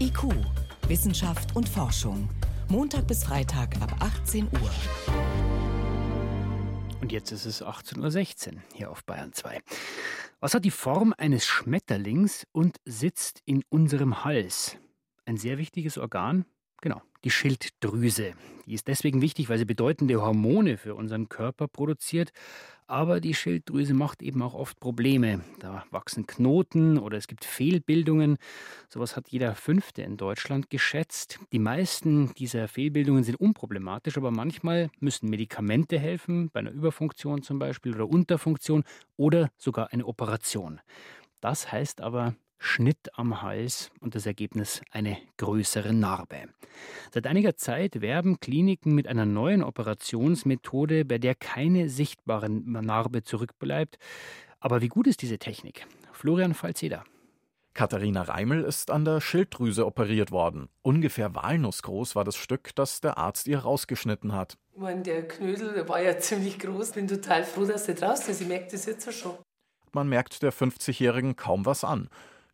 IQ, 0.00 0.24
Wissenschaft 0.88 1.54
und 1.54 1.68
Forschung. 1.68 2.28
Montag 2.68 3.06
bis 3.06 3.22
Freitag 3.22 3.80
ab 3.80 3.94
18 4.00 4.48
Uhr. 4.48 4.70
Und 7.00 7.12
jetzt 7.12 7.30
ist 7.30 7.46
es 7.46 7.62
18.16 7.62 8.54
Uhr 8.54 8.62
hier 8.74 8.90
auf 8.90 9.04
Bayern 9.04 9.32
2. 9.32 9.60
Was 10.40 10.54
hat 10.54 10.64
die 10.64 10.72
Form 10.72 11.14
eines 11.16 11.46
Schmetterlings 11.46 12.44
und 12.50 12.78
sitzt 12.84 13.40
in 13.44 13.62
unserem 13.68 14.24
Hals? 14.24 14.78
Ein 15.26 15.36
sehr 15.36 15.58
wichtiges 15.58 15.96
Organ? 15.96 16.44
Genau, 16.82 17.00
die 17.24 17.30
Schilddrüse. 17.30 18.34
Die 18.66 18.74
ist 18.74 18.88
deswegen 18.88 19.22
wichtig, 19.22 19.48
weil 19.48 19.58
sie 19.58 19.64
bedeutende 19.64 20.20
Hormone 20.20 20.76
für 20.76 20.94
unseren 20.94 21.28
Körper 21.28 21.68
produziert. 21.68 22.32
Aber 22.88 23.20
die 23.20 23.34
Schilddrüse 23.34 23.94
macht 23.94 24.22
eben 24.22 24.42
auch 24.42 24.54
oft 24.54 24.78
Probleme. 24.78 25.40
Da 25.58 25.84
wachsen 25.90 26.26
Knoten 26.26 26.98
oder 26.98 27.16
es 27.16 27.26
gibt 27.26 27.44
Fehlbildungen. 27.44 28.36
Sowas 28.88 29.16
hat 29.16 29.28
jeder 29.28 29.54
Fünfte 29.54 30.02
in 30.02 30.16
Deutschland 30.16 30.70
geschätzt. 30.70 31.40
Die 31.52 31.58
meisten 31.58 32.32
dieser 32.34 32.68
Fehlbildungen 32.68 33.24
sind 33.24 33.40
unproblematisch, 33.40 34.16
aber 34.16 34.30
manchmal 34.30 34.90
müssen 35.00 35.30
Medikamente 35.30 35.98
helfen, 35.98 36.50
bei 36.52 36.60
einer 36.60 36.70
Überfunktion 36.70 37.42
zum 37.42 37.58
Beispiel 37.58 37.94
oder 37.94 38.08
Unterfunktion 38.08 38.84
oder 39.16 39.50
sogar 39.56 39.92
eine 39.92 40.06
Operation. 40.06 40.80
Das 41.40 41.72
heißt 41.72 42.00
aber, 42.00 42.34
Schnitt 42.58 43.16
am 43.18 43.42
Hals 43.42 43.90
und 44.00 44.14
das 44.14 44.26
Ergebnis 44.26 44.80
eine 44.90 45.18
größere 45.36 45.92
Narbe. 45.92 46.48
Seit 47.12 47.26
einiger 47.26 47.56
Zeit 47.56 48.00
werben 48.00 48.40
Kliniken 48.40 48.94
mit 48.94 49.06
einer 49.06 49.26
neuen 49.26 49.62
Operationsmethode, 49.62 51.04
bei 51.04 51.18
der 51.18 51.34
keine 51.34 51.88
sichtbare 51.88 52.50
Narbe 52.50 53.22
zurückbleibt. 53.22 53.98
Aber 54.60 54.80
wie 54.80 54.88
gut 54.88 55.06
ist 55.06 55.22
diese 55.22 55.38
Technik? 55.38 55.86
Florian 56.12 56.54
Falzeder. 56.54 57.04
Katharina 57.76 58.22
Reimel 58.22 58.64
ist 58.64 58.90
an 58.90 59.04
der 59.04 59.20
Schilddrüse 59.20 59.84
operiert 59.84 60.30
worden. 60.30 60.70
Ungefähr 60.80 61.34
walnussgroß 61.34 62.16
war 62.16 62.24
das 62.24 62.36
Stück, 62.36 62.74
das 62.74 63.02
der 63.02 63.18
Arzt 63.18 63.46
ihr 63.48 63.58
rausgeschnitten 63.58 64.32
hat. 64.32 64.56
Ich 64.72 64.80
meine, 64.80 65.02
der 65.02 65.28
Knödel 65.28 65.74
der 65.74 65.86
war 65.86 66.00
ja 66.00 66.18
ziemlich 66.18 66.58
groß. 66.58 66.92
Bin 66.92 67.06
total 67.06 67.44
froh, 67.44 67.66
dass 67.66 67.84
der 67.84 67.94
draußen 67.94 68.30
ist. 68.30 68.40
Ich 68.40 68.48
merke 68.48 68.68
das 68.70 68.86
jetzt 68.86 69.12
schon. 69.12 69.34
Man 69.92 70.08
merkt 70.08 70.42
der 70.42 70.54
50-Jährigen 70.54 71.36
kaum 71.36 71.66
was 71.66 71.84
an. 71.84 72.08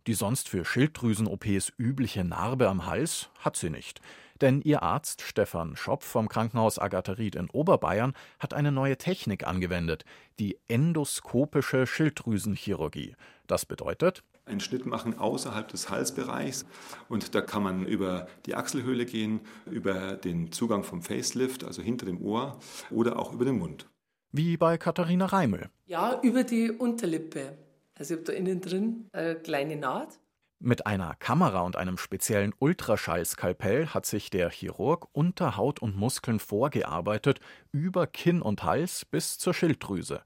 Die 0.06 0.14
sonst 0.14 0.48
für 0.48 0.64
Schilddrüsen-OPs 0.64 1.72
übliche 1.78 2.24
Narbe 2.24 2.68
am 2.68 2.86
Hals 2.86 3.30
hat 3.38 3.56
sie 3.56 3.70
nicht. 3.70 4.00
Denn 4.40 4.60
ihr 4.62 4.82
Arzt 4.82 5.22
Stefan 5.22 5.76
Schopf 5.76 6.04
vom 6.04 6.28
Krankenhaus 6.28 6.80
Agatha-Ried 6.80 7.36
in 7.36 7.48
Oberbayern 7.48 8.14
hat 8.40 8.54
eine 8.54 8.72
neue 8.72 8.98
Technik 8.98 9.46
angewendet, 9.46 10.04
die 10.40 10.58
endoskopische 10.66 11.86
Schilddrüsenchirurgie. 11.86 13.14
Das 13.46 13.64
bedeutet, 13.64 14.24
einen 14.44 14.58
Schnitt 14.58 14.86
machen 14.86 15.16
außerhalb 15.16 15.68
des 15.68 15.88
Halsbereichs. 15.88 16.66
Und 17.08 17.36
da 17.36 17.40
kann 17.40 17.62
man 17.62 17.86
über 17.86 18.26
die 18.46 18.56
Achselhöhle 18.56 19.06
gehen, 19.06 19.40
über 19.70 20.16
den 20.16 20.50
Zugang 20.50 20.82
vom 20.82 21.02
Facelift, 21.02 21.62
also 21.62 21.80
hinter 21.80 22.06
dem 22.06 22.20
Ohr, 22.20 22.58
oder 22.90 23.20
auch 23.20 23.32
über 23.32 23.44
den 23.44 23.58
Mund. 23.58 23.88
Wie 24.32 24.56
bei 24.56 24.78
Katharina 24.78 25.26
Reimel. 25.26 25.70
Ja, 25.86 26.20
über 26.22 26.42
die 26.42 26.72
Unterlippe. 26.72 27.56
Also 27.98 28.14
ich 28.14 28.20
habe 28.20 28.32
da 28.32 28.32
innen 28.32 28.60
drin 28.60 29.08
eine 29.12 29.36
kleine 29.36 29.76
Naht. 29.76 30.18
Mit 30.64 30.86
einer 30.86 31.16
Kamera 31.16 31.62
und 31.62 31.74
einem 31.76 31.98
speziellen 31.98 32.54
Ultraschallskalpell 32.58 33.88
hat 33.88 34.06
sich 34.06 34.30
der 34.30 34.48
Chirurg 34.48 35.08
unter 35.12 35.56
Haut 35.56 35.82
und 35.82 35.96
Muskeln 35.96 36.38
vorgearbeitet, 36.38 37.40
über 37.72 38.06
Kinn 38.06 38.40
und 38.40 38.62
Hals 38.62 39.04
bis 39.04 39.38
zur 39.38 39.54
Schilddrüse. 39.54 40.22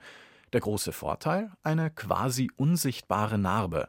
Der 0.53 0.61
große 0.61 0.93
Vorteil? 0.93 1.53
Eine 1.63 1.91
quasi 1.91 2.51
unsichtbare 2.57 3.39
Narbe. 3.39 3.89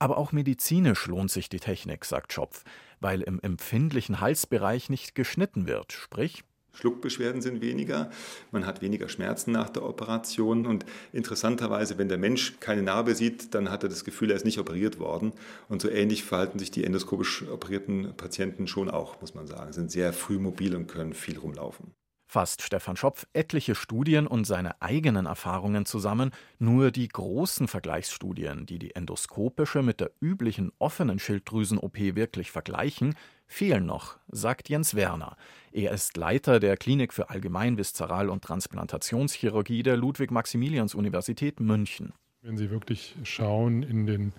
Aber 0.00 0.18
auch 0.18 0.32
medizinisch 0.32 1.06
lohnt 1.06 1.30
sich 1.30 1.48
die 1.48 1.60
Technik, 1.60 2.04
sagt 2.04 2.32
Schopf, 2.32 2.64
weil 3.00 3.22
im 3.22 3.40
empfindlichen 3.40 4.20
Halsbereich 4.20 4.90
nicht 4.90 5.14
geschnitten 5.14 5.68
wird, 5.68 5.92
sprich 5.92 6.42
Schluckbeschwerden 6.76 7.42
sind 7.42 7.60
weniger, 7.60 8.10
man 8.52 8.66
hat 8.66 8.82
weniger 8.82 9.08
Schmerzen 9.08 9.52
nach 9.52 9.70
der 9.70 9.84
Operation. 9.84 10.66
Und 10.66 10.84
interessanterweise, 11.12 11.98
wenn 11.98 12.08
der 12.08 12.18
Mensch 12.18 12.54
keine 12.60 12.82
Narbe 12.82 13.14
sieht, 13.14 13.54
dann 13.54 13.70
hat 13.70 13.82
er 13.82 13.88
das 13.88 14.04
Gefühl, 14.04 14.30
er 14.30 14.36
ist 14.36 14.44
nicht 14.44 14.58
operiert 14.58 14.98
worden. 14.98 15.32
Und 15.68 15.82
so 15.82 15.88
ähnlich 15.88 16.24
verhalten 16.24 16.58
sich 16.58 16.70
die 16.70 16.84
endoskopisch 16.84 17.48
operierten 17.48 18.14
Patienten 18.16 18.66
schon 18.66 18.90
auch, 18.90 19.20
muss 19.20 19.34
man 19.34 19.46
sagen, 19.46 19.72
sind 19.72 19.90
sehr 19.90 20.12
früh 20.12 20.38
mobil 20.38 20.74
und 20.76 20.86
können 20.86 21.14
viel 21.14 21.38
rumlaufen 21.38 21.92
fasst 22.26 22.62
Stefan 22.62 22.96
Schopf 22.96 23.26
etliche 23.32 23.74
Studien 23.74 24.26
und 24.26 24.44
seine 24.44 24.82
eigenen 24.82 25.26
Erfahrungen 25.26 25.86
zusammen. 25.86 26.32
Nur 26.58 26.90
die 26.90 27.08
großen 27.08 27.68
Vergleichsstudien, 27.68 28.66
die 28.66 28.78
die 28.78 28.94
endoskopische 28.94 29.82
mit 29.82 30.00
der 30.00 30.10
üblichen 30.20 30.72
offenen 30.78 31.18
Schilddrüsen-OP 31.18 31.96
wirklich 31.96 32.50
vergleichen, 32.50 33.14
fehlen 33.46 33.86
noch, 33.86 34.18
sagt 34.28 34.68
Jens 34.68 34.94
Werner. 34.94 35.36
Er 35.72 35.92
ist 35.92 36.16
Leiter 36.16 36.58
der 36.58 36.76
Klinik 36.76 37.14
für 37.14 37.30
Allgemein-, 37.30 37.78
Viszeral- 37.78 38.28
und 38.28 38.42
Transplantationschirurgie 38.42 39.82
der 39.82 39.96
Ludwig-Maximilians-Universität 39.96 41.60
München. 41.60 42.12
Wenn 42.42 42.56
Sie 42.56 42.70
wirklich 42.70 43.14
schauen 43.24 43.82
in 43.82 44.06
den 44.06 44.32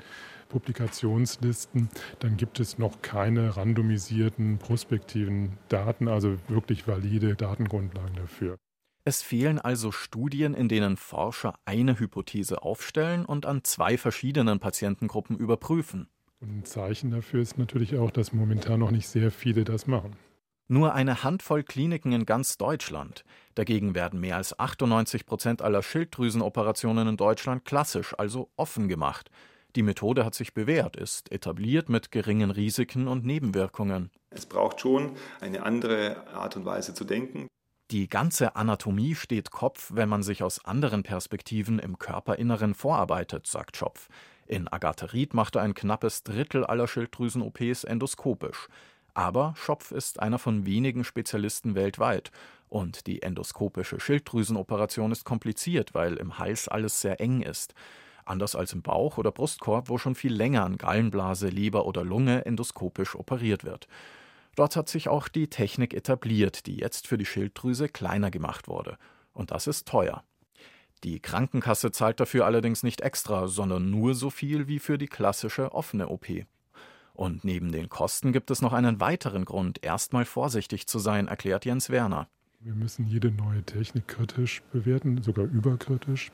Publikationslisten, 0.49 1.89
dann 2.19 2.37
gibt 2.37 2.59
es 2.59 2.77
noch 2.77 3.01
keine 3.01 3.57
randomisierten 3.57 4.57
prospektiven 4.57 5.57
Daten, 5.69 6.07
also 6.07 6.37
wirklich 6.47 6.87
valide 6.87 7.35
Datengrundlagen 7.35 8.15
dafür. 8.15 8.57
Es 9.03 9.21
fehlen 9.21 9.57
also 9.57 9.93
Studien, 9.93 10.53
in 10.53 10.67
denen 10.67 10.97
Forscher 10.97 11.53
eine 11.63 11.97
Hypothese 11.97 12.61
aufstellen 12.61 13.23
und 13.25 13.45
an 13.45 13.63
zwei 13.63 13.97
verschiedenen 13.97 14.59
Patientengruppen 14.59 15.37
überprüfen. 15.37 16.09
Und 16.41 16.57
ein 16.57 16.65
Zeichen 16.65 17.11
dafür 17.11 17.41
ist 17.41 17.57
natürlich 17.57 17.97
auch, 17.97 18.11
dass 18.11 18.33
momentan 18.33 18.81
noch 18.81 18.91
nicht 18.91 19.07
sehr 19.07 19.31
viele 19.31 19.63
das 19.63 19.87
machen. 19.87 20.17
Nur 20.67 20.93
eine 20.93 21.23
Handvoll 21.23 21.63
Kliniken 21.63 22.11
in 22.11 22.25
ganz 22.25 22.57
Deutschland. 22.57 23.23
Dagegen 23.55 23.95
werden 23.95 24.19
mehr 24.19 24.35
als 24.35 24.59
98 24.59 25.25
Prozent 25.25 25.61
aller 25.61 25.81
Schilddrüsenoperationen 25.81 27.07
in 27.07 27.17
Deutschland 27.17 27.63
klassisch, 27.63 28.13
also 28.17 28.51
offen 28.57 28.89
gemacht. 28.89 29.31
Die 29.75 29.83
Methode 29.83 30.25
hat 30.25 30.36
sich 30.36 30.53
bewährt, 30.53 30.95
ist 30.95 31.31
etabliert 31.31 31.89
mit 31.89 32.12
geringen 32.12 32.51
Risiken 32.51 33.07
und 33.07 33.25
Nebenwirkungen. 33.25 34.12
Es 34.29 34.45
braucht 34.45 34.81
schon 34.81 35.15
eine 35.39 35.63
andere 35.63 36.27
Art 36.33 36.55
und 36.55 36.65
Weise 36.65 36.93
zu 36.93 37.03
denken. 37.03 37.47
Die 37.91 38.09
ganze 38.09 38.57
Anatomie 38.57 39.15
steht 39.15 39.51
Kopf, 39.51 39.91
wenn 39.93 40.09
man 40.09 40.21
sich 40.21 40.43
aus 40.43 40.65
anderen 40.65 41.03
Perspektiven 41.03 41.79
im 41.79 41.97
Körperinneren 41.97 42.74
vorarbeitet, 42.74 43.47
sagt 43.47 43.77
Schopf. 43.77 44.09
In 44.45 44.67
Agathe 44.67 45.13
Ried 45.13 45.33
machte 45.33 45.62
ein 45.62 45.74
knappes 45.74 46.24
Drittel 46.24 46.65
aller 46.65 46.88
Schilddrüsen-OPs 46.88 47.86
endoskopisch. 47.86 48.67
Aber 49.13 49.53
Schopf 49.57 49.91
ist 49.91 50.19
einer 50.19 50.38
von 50.38 50.65
wenigen 50.65 51.03
Spezialisten 51.03 51.75
weltweit. 51.75 52.31
Und 52.69 53.07
die 53.07 53.21
endoskopische 53.21 54.00
Schilddrüsenoperation 54.00 55.12
ist 55.13 55.24
kompliziert, 55.24 55.93
weil 55.93 56.17
im 56.17 56.39
Hals 56.39 56.67
alles 56.67 57.00
sehr 57.00 57.21
eng 57.21 57.41
ist. 57.41 57.74
Anders 58.27 58.55
als 58.55 58.74
im 58.74 58.81
Bauch 58.81 59.17
oder 59.17 59.31
Brustkorb, 59.31 59.89
wo 59.89 59.98
schon 59.98 60.15
viel 60.15 60.34
länger 60.34 60.65
an 60.65 60.77
Gallenblase, 60.77 61.48
Leber 61.50 61.86
oder 61.86 62.03
Lunge 62.03 62.46
endoskopisch 62.46 63.15
operiert 63.15 63.63
wird. 63.63 63.88
Dort 64.55 64.75
hat 64.75 64.89
sich 64.89 65.07
auch 65.07 65.27
die 65.27 65.50
Technik 65.50 65.93
etabliert, 65.93 66.65
die 66.65 66.77
jetzt 66.77 67.07
für 67.07 67.17
die 67.17 67.25
Schilddrüse 67.25 67.89
kleiner 67.89 68.31
gemacht 68.31 68.67
wurde. 68.67 68.98
Und 69.34 69.51
das 69.51 69.67
ist 69.67 69.88
teuer. 69.88 70.24
Die 71.03 71.19
Krankenkasse 71.19 71.91
zahlt 71.91 72.19
dafür 72.19 72.46
allerdings 72.46 72.81
nicht 72.81 73.01
extra, 73.01 73.48
sondern 73.48 73.91
nur 73.91 74.15
so 74.15 74.31
viel 74.31 74.67
wie 74.67 74.79
für 74.79 74.98
die 74.98 75.07
klassische 75.07 75.74
offene 75.74 76.10
OP. 76.10 76.27
Und 77.13 77.43
neben 77.43 77.72
den 77.72 77.88
Kosten 77.88 78.34
gibt 78.34 78.51
es 78.51 78.62
noch 78.62 78.74
einen 78.74 79.00
weiteren 79.00 79.46
Grund, 79.46 79.84
erstmal 79.84 80.25
vorsichtig 80.25 80.88
zu 80.88 81.00
sein, 81.00 81.27
erklärt 81.27 81.65
Jens 81.65 81.89
Werner. 81.89 82.27
Wir 82.60 82.74
müssen 82.74 83.05
jede 83.05 83.31
neue 83.31 83.63
Technik 83.63 84.07
kritisch 84.07 84.63
bewerten, 84.72 85.22
sogar 85.22 85.46
überkritisch 85.46 86.31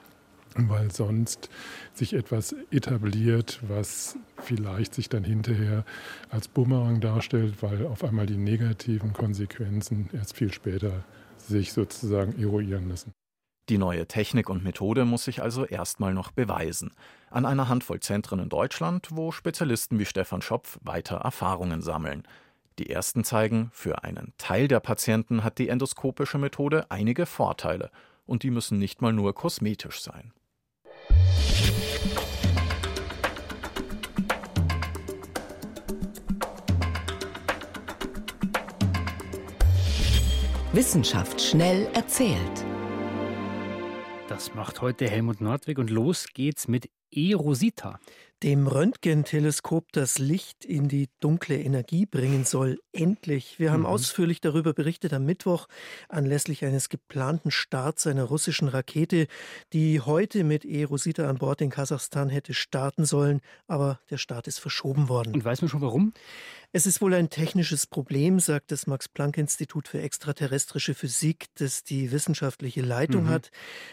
weil 0.58 0.92
sonst 0.92 1.50
sich 1.94 2.14
etwas 2.14 2.56
etabliert, 2.72 3.60
was 3.68 4.18
vielleicht 4.38 4.94
sich 4.94 5.10
dann 5.10 5.24
hinterher 5.24 5.86
als 6.30 6.48
Bumerang 6.48 7.00
darstellt, 7.02 7.62
weil 7.62 7.86
auf 7.86 8.04
einmal 8.04 8.26
die 8.26 8.38
negativen 8.38 9.14
Konsequenzen 9.14 10.10
erst 10.14 10.36
viel 10.36 10.52
später 10.52 11.04
sich 11.38 11.74
sozusagen 11.74 12.40
eruieren 12.42 12.88
müssen. 12.88 13.14
Die 13.70 13.78
neue 13.78 14.08
Technik 14.08 14.50
und 14.50 14.64
Methode 14.64 15.06
muss 15.06 15.24
sich 15.24 15.42
also 15.42 15.66
erstmal 15.66 16.14
noch 16.14 16.32
beweisen. 16.32 16.94
An 17.30 17.46
einer 17.46 17.70
Handvoll 17.70 18.02
Zentren 18.02 18.40
in 18.40 18.50
Deutschland, 18.50 19.08
wo 19.12 19.32
Spezialisten 19.32 20.00
wie 20.00 20.06
Stefan 20.06 20.42
Schopf 20.42 20.80
weiter 20.82 21.18
Erfahrungen 21.18 21.82
sammeln. 21.82 22.24
Die 22.80 22.90
ersten 22.90 23.24
zeigen, 23.24 23.70
für 23.72 24.04
einen 24.04 24.34
Teil 24.38 24.68
der 24.68 24.82
Patienten 24.82 25.46
hat 25.46 25.60
die 25.60 25.70
endoskopische 25.70 26.38
Methode 26.38 26.90
einige 26.90 27.26
Vorteile. 27.26 27.90
Und 28.26 28.44
die 28.44 28.52
müssen 28.52 28.80
nicht 28.80 29.02
mal 29.02 29.14
nur 29.14 29.34
kosmetisch 29.34 30.02
sein. 30.02 30.34
Wissenschaft 40.74 41.40
schnell 41.40 41.88
erzählt. 41.94 42.66
Das 44.28 44.56
macht 44.56 44.82
heute 44.82 45.08
Helmut 45.08 45.40
Nordwig 45.40 45.78
und 45.78 45.92
los 45.92 46.26
geht's 46.34 46.68
mit 46.68 46.90
E-Rosita 47.15 48.00
dem 48.43 48.67
Röntgenteleskop 48.67 49.93
das 49.93 50.20
Licht 50.20 50.65
in 50.65 50.89
die 50.89 51.08
dunkle 51.22 51.58
Energie 51.58 52.05
bringen 52.05 52.43
soll. 52.43 52.79
Endlich. 52.91 53.58
Wir 53.58 53.72
haben 53.72 53.82
mhm. 53.82 53.86
ausführlich 53.86 54.41
darüber 54.41 54.74
berichtet 54.74 55.13
am 55.13 55.25
Mittwoch 55.25 55.67
anlässlich 56.10 56.65
eines 56.65 56.89
geplanten 56.89 57.51
Starts 57.51 58.05
einer 58.05 58.25
russischen 58.25 58.67
Rakete, 58.67 59.27
die 59.72 60.01
heute 60.01 60.43
mit 60.43 60.65
E-Rosita 60.65 61.29
an 61.29 61.38
Bord 61.38 61.62
in 61.62 61.70
Kasachstan 61.70 62.27
hätte 62.27 62.53
starten 62.53 63.05
sollen, 63.05 63.39
aber 63.67 64.01
der 64.10 64.17
Start 64.17 64.48
ist 64.48 64.60
verschoben 64.60 65.08
worden. 65.08 65.34
Und 65.34 65.46
weiß 65.46 65.62
man 65.62 65.70
schon 65.70 65.82
warum? 65.82 66.13
Es 66.75 66.88
ist 66.88 67.03
wohl 67.03 67.13
ein 67.13 67.30
technisches 67.30 67.86
Problem, 67.86 68.39
sagt 68.39 68.72
das 68.72 68.88
Max-Planck-Institut 68.88 69.88
für 69.88 70.01
extraterrestrische 70.01 70.96
Physik, 70.96 71.46
das 71.60 71.84
die 71.84 72.12
wissenschaftliche 72.12 72.82
Leitung 72.82 73.25
mhm. 73.25 73.30
hat. 73.30 73.51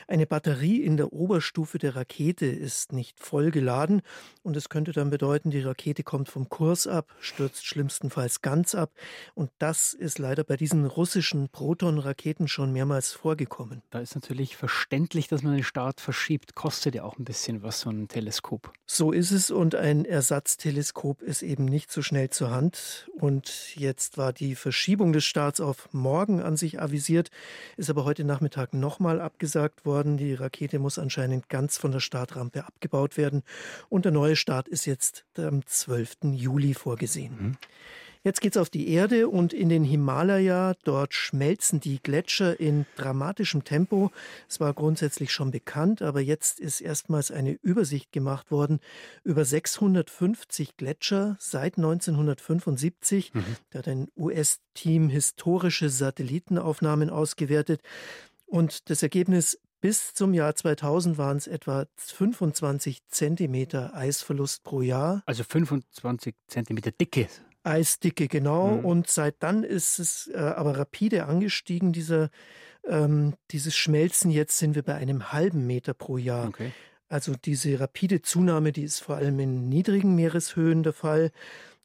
Eine 0.08 0.26
Batterie 0.26 0.82
in 0.82 0.96
der 0.96 1.12
Oberstufe 1.12 1.76
der 1.76 1.94
Rakete 1.94 2.46
ist 2.46 2.94
nicht 2.94 3.20
voll 3.20 3.50
geladen 3.50 4.00
und 4.42 4.56
es 4.56 4.70
könnte 4.70 4.92
dann 4.92 5.10
bedeuten, 5.10 5.50
die 5.50 5.60
Rakete 5.60 6.02
kommt 6.04 6.30
vom 6.30 6.49
Kurs 6.49 6.87
ab, 6.87 7.14
stürzt 7.20 7.66
schlimmstenfalls 7.66 8.40
ganz 8.40 8.75
ab. 8.75 8.92
Und 9.34 9.50
das 9.58 9.92
ist 9.92 10.18
leider 10.18 10.42
bei 10.42 10.56
diesen 10.56 10.87
russischen 10.87 11.50
Proton-Raketen 11.50 12.49
schon 12.49 12.72
mehrmals 12.72 13.12
vorgekommen. 13.12 13.82
Da 13.90 14.00
ist 14.00 14.14
natürlich 14.14 14.56
verständlich, 14.56 15.28
dass 15.28 15.42
man 15.42 15.52
den 15.52 15.64
Start 15.64 16.00
verschiebt. 16.00 16.54
Kostet 16.54 16.94
ja 16.94 17.04
auch 17.04 17.18
ein 17.18 17.26
bisschen 17.26 17.62
was, 17.62 17.80
so 17.80 17.90
ein 17.90 18.08
Teleskop. 18.08 18.72
So 18.87 19.12
ist 19.12 19.32
es 19.32 19.50
und 19.50 19.75
ein 19.75 20.06
Ersatzteleskop 20.06 21.20
ist 21.20 21.42
eben 21.42 21.66
nicht 21.66 21.92
so 21.92 22.00
schnell 22.00 22.30
zur 22.30 22.50
Hand 22.50 22.69
geplant 22.70 23.10
und 23.12 23.76
jetzt 23.76 24.18
war 24.18 24.33
die 24.33 24.54
Verschiebung 24.54 25.12
des 25.12 25.24
Starts 25.24 25.61
auf 25.61 25.88
morgen 25.92 26.40
an 26.40 26.56
sich 26.56 26.80
avisiert, 26.80 27.30
ist 27.76 27.90
aber 27.90 28.04
heute 28.04 28.24
Nachmittag 28.24 28.74
nochmal 28.74 29.20
abgesagt 29.20 29.85
worden. 29.85 30.16
Die 30.16 30.35
Rakete 30.35 30.78
muss 30.78 30.98
anscheinend 30.98 31.48
ganz 31.48 31.78
von 31.78 31.92
der 31.92 32.00
Startrampe 32.00 32.64
abgebaut 32.64 33.16
werden 33.16 33.42
und 33.88 34.04
der 34.04 34.12
neue 34.12 34.37
Start 34.37 34.68
ist 34.68 34.87
jetzt 34.87 35.24
am 35.37 35.66
12. 35.66 36.33
Juli 36.33 36.74
vorgesehen. 36.74 37.37
Mhm. 37.40 37.56
Jetzt 38.22 38.42
geht's 38.42 38.59
auf 38.59 38.68
die 38.68 38.88
Erde 38.88 39.28
und 39.28 39.54
in 39.54 39.70
den 39.70 39.83
Himalaya. 39.83 40.74
Dort 40.85 41.14
schmelzen 41.14 41.80
die 41.80 42.02
Gletscher 42.02 42.61
in 42.61 42.85
dramatischem 42.96 43.64
Tempo. 43.64 44.11
Es 44.46 44.61
war 44.61 44.74
grundsätzlich 44.74 45.33
schon 45.33 45.50
bekannt, 45.50 46.02
aber 46.02 46.20
jetzt 46.20 46.61
ist 46.61 46.83
erstmals 46.83 47.30
eine 47.30 47.52
Übersicht 47.62 48.12
gemacht 48.12 48.50
worden 48.50 48.80
über 49.24 49.46
650 49.46 50.76
Gletscher 50.76 51.37
seit 51.40 51.78
1975. 51.78 53.33
Mhm. 53.33 53.56
Da 53.70 53.78
hat 53.78 53.88
ein 53.88 54.09
US-Team 54.18 55.09
historische 55.09 55.88
Satellitenaufnahmen 55.88 57.09
ausgewertet. 57.09 57.80
Und 58.44 58.90
das 58.90 59.02
Ergebnis 59.02 59.59
bis 59.80 60.12
zum 60.12 60.35
Jahr 60.35 60.54
2000 60.54 61.16
waren 61.16 61.38
es 61.38 61.46
etwa 61.46 61.87
25 61.96 62.98
Zentimeter 63.09 63.94
Eisverlust 63.94 64.62
pro 64.62 64.83
Jahr. 64.83 65.22
Also 65.24 65.42
25 65.42 66.35
Zentimeter 66.48 66.90
Dicke 66.90 67.28
Eisdicke, 67.62 68.29
genau. 68.29 68.79
Mhm. 68.79 68.85
Und 68.85 69.09
seit 69.09 69.42
dann 69.42 69.64
ist 69.64 69.99
es 69.99 70.31
äh, 70.33 70.38
aber 70.38 70.79
rapide 70.79 71.27
angestiegen, 71.27 71.92
dieser, 71.92 72.31
ähm, 72.87 73.35
dieses 73.51 73.77
Schmelzen. 73.77 74.31
Jetzt 74.31 74.59
sind 74.59 74.75
wir 74.75 74.83
bei 74.83 74.94
einem 74.94 75.33
halben 75.33 75.66
Meter 75.66 75.94
pro 75.94 76.16
Jahr. 76.16 76.49
Okay. 76.49 76.73
Also 77.09 77.35
diese 77.35 77.81
rapide 77.81 78.23
Zunahme, 78.23 78.73
die 78.73 78.85
ist 78.85 79.01
vor 79.01 79.16
allem 79.16 79.40
in 79.40 79.68
niedrigen 79.68 80.14
Meereshöhen 80.14 80.85
der 80.85 80.92
Fall, 80.92 81.33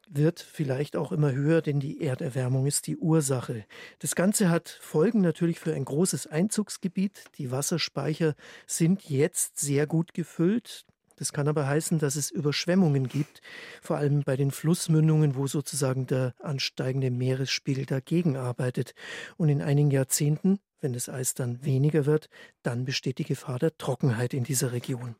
wird 0.08 0.40
vielleicht 0.40 0.96
auch 0.96 1.12
immer 1.12 1.32
höher, 1.32 1.62
denn 1.62 1.80
die 1.80 2.02
Erderwärmung 2.02 2.68
ist 2.68 2.86
die 2.86 2.98
Ursache. 2.98 3.66
Das 4.00 4.16
Ganze 4.16 4.50
hat 4.50 4.70
Folgen 4.70 5.22
natürlich 5.22 5.60
für 5.60 5.74
ein 5.74 5.84
großes 5.84 6.28
Einzugsgebiet. 6.28 7.24
Die 7.38 7.50
Wasserspeicher 7.52 8.36
sind 8.68 9.10
jetzt 9.10 9.58
sehr 9.58 9.88
gut 9.88 10.14
gefüllt. 10.14 10.86
Das 11.18 11.32
kann 11.32 11.48
aber 11.48 11.68
heißen, 11.68 12.00
dass 12.00 12.16
es 12.16 12.30
Überschwemmungen 12.30 13.08
gibt, 13.08 13.42
vor 13.82 13.98
allem 13.98 14.24
bei 14.24 14.36
den 14.36 14.52
Flussmündungen, 14.52 15.36
wo 15.36 15.48
sozusagen 15.48 16.08
der 16.08 16.34
ansteigende 16.40 17.12
Meeresspiegel 17.12 17.86
dagegen 17.86 18.36
arbeitet. 18.36 18.94
Und 19.38 19.50
in 19.50 19.62
einigen 19.62 19.92
Jahrzehnten, 19.92 20.60
wenn 20.82 20.94
das 20.94 21.10
Eis 21.10 21.34
dann 21.34 21.64
weniger 21.64 22.06
wird, 22.06 22.30
dann 22.64 22.86
besteht 22.86 23.18
die 23.18 23.24
Gefahr 23.24 23.60
der 23.60 23.78
Trockenheit 23.78 24.34
in 24.34 24.44
dieser 24.44 24.72
Region. 24.72 25.16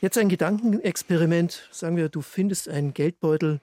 Jetzt 0.00 0.18
ein 0.18 0.28
Gedankenexperiment. 0.28 1.68
Sagen 1.72 1.96
wir, 1.96 2.08
du 2.08 2.20
findest 2.20 2.68
einen 2.68 2.94
Geldbeutel 2.94 3.60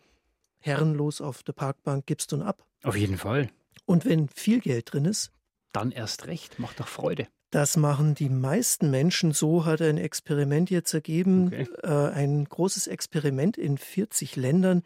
herrenlos 0.59 1.21
auf 1.21 1.43
der 1.43 1.53
Parkbank, 1.53 2.05
gibst 2.05 2.31
du 2.31 2.37
ihn 2.37 2.41
ab. 2.41 2.65
Auf 2.83 2.95
jeden 2.95 3.17
Fall. 3.17 3.49
Und 3.85 4.05
wenn 4.05 4.27
viel 4.29 4.59
Geld 4.59 4.93
drin 4.93 5.05
ist? 5.05 5.31
Dann 5.71 5.91
erst 5.91 6.27
recht, 6.27 6.59
macht 6.59 6.79
doch 6.79 6.87
Freude. 6.87 7.27
Das 7.51 7.75
machen 7.75 8.15
die 8.15 8.29
meisten 8.29 8.89
Menschen. 8.89 9.33
So 9.33 9.65
hat 9.65 9.81
ein 9.81 9.97
Experiment 9.97 10.69
jetzt 10.69 10.93
ergeben, 10.93 11.47
okay. 11.47 11.67
äh, 11.83 12.11
ein 12.13 12.45
großes 12.45 12.87
Experiment 12.87 13.57
in 13.57 13.77
40 13.77 14.37
Ländern. 14.37 14.83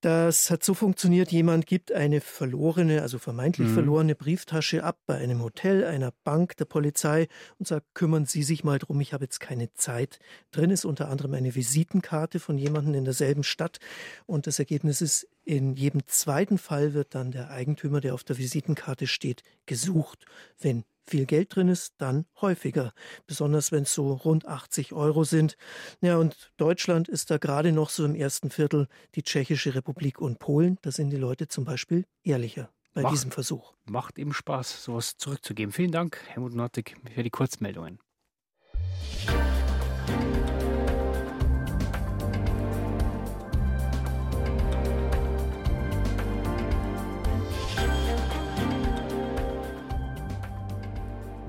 Das 0.00 0.48
hat 0.48 0.62
so 0.62 0.74
funktioniert, 0.74 1.32
jemand 1.32 1.66
gibt 1.66 1.90
eine 1.90 2.20
verlorene, 2.20 3.02
also 3.02 3.18
vermeintlich 3.18 3.68
mhm. 3.68 3.74
verlorene 3.74 4.14
Brieftasche 4.14 4.84
ab 4.84 5.00
bei 5.06 5.16
einem 5.16 5.42
Hotel, 5.42 5.84
einer 5.84 6.12
Bank, 6.22 6.56
der 6.56 6.66
Polizei 6.66 7.26
und 7.58 7.66
sagt, 7.66 7.94
kümmern 7.94 8.24
Sie 8.24 8.44
sich 8.44 8.62
mal 8.62 8.78
drum, 8.78 9.00
ich 9.00 9.12
habe 9.12 9.24
jetzt 9.24 9.40
keine 9.40 9.72
Zeit. 9.74 10.20
Drin 10.52 10.70
ist 10.70 10.84
unter 10.84 11.08
anderem 11.08 11.34
eine 11.34 11.56
Visitenkarte 11.56 12.38
von 12.38 12.58
jemandem 12.58 12.94
in 12.94 13.04
derselben 13.04 13.42
Stadt 13.42 13.78
und 14.26 14.46
das 14.46 14.60
Ergebnis 14.60 15.00
ist, 15.00 15.26
in 15.44 15.74
jedem 15.74 16.06
zweiten 16.06 16.58
Fall 16.58 16.94
wird 16.94 17.16
dann 17.16 17.32
der 17.32 17.50
Eigentümer, 17.50 18.00
der 18.00 18.14
auf 18.14 18.22
der 18.22 18.38
Visitenkarte 18.38 19.08
steht, 19.08 19.42
gesucht. 19.66 20.26
Wenn 20.60 20.84
viel 21.08 21.26
Geld 21.26 21.54
drin 21.54 21.68
ist, 21.68 21.94
dann 21.98 22.26
häufiger. 22.40 22.92
Besonders 23.26 23.72
wenn 23.72 23.82
es 23.82 23.94
so 23.94 24.12
rund 24.12 24.46
80 24.46 24.92
Euro 24.92 25.24
sind. 25.24 25.56
Ja, 26.00 26.16
und 26.16 26.52
Deutschland 26.56 27.08
ist 27.08 27.30
da 27.30 27.38
gerade 27.38 27.72
noch 27.72 27.90
so 27.90 28.04
im 28.04 28.14
ersten 28.14 28.50
Viertel. 28.50 28.88
Die 29.14 29.22
Tschechische 29.22 29.74
Republik 29.74 30.20
und 30.20 30.38
Polen, 30.38 30.78
da 30.82 30.90
sind 30.90 31.10
die 31.10 31.16
Leute 31.16 31.48
zum 31.48 31.64
Beispiel 31.64 32.04
ehrlicher 32.22 32.70
bei 32.94 33.02
macht, 33.02 33.12
diesem 33.12 33.30
Versuch. 33.30 33.74
Macht 33.86 34.18
eben 34.18 34.32
Spaß, 34.32 34.84
sowas 34.84 35.16
zurückzugeben. 35.16 35.72
Vielen 35.72 35.92
Dank, 35.92 36.20
Helmut 36.28 36.54
Nordig, 36.54 36.96
für 37.14 37.22
die 37.22 37.30
Kurzmeldungen. 37.30 37.98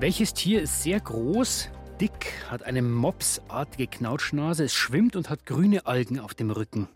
Welches 0.00 0.32
Tier 0.32 0.62
ist 0.62 0.82
sehr 0.82 0.98
groß, 0.98 1.68
dick, 2.00 2.32
hat 2.48 2.62
eine 2.62 2.80
mopsartige 2.80 3.86
Knautschnase, 3.86 4.64
es 4.64 4.72
schwimmt 4.72 5.14
und 5.14 5.28
hat 5.28 5.44
grüne 5.44 5.84
Algen 5.84 6.18
auf 6.18 6.32
dem 6.32 6.50
Rücken. 6.50 6.88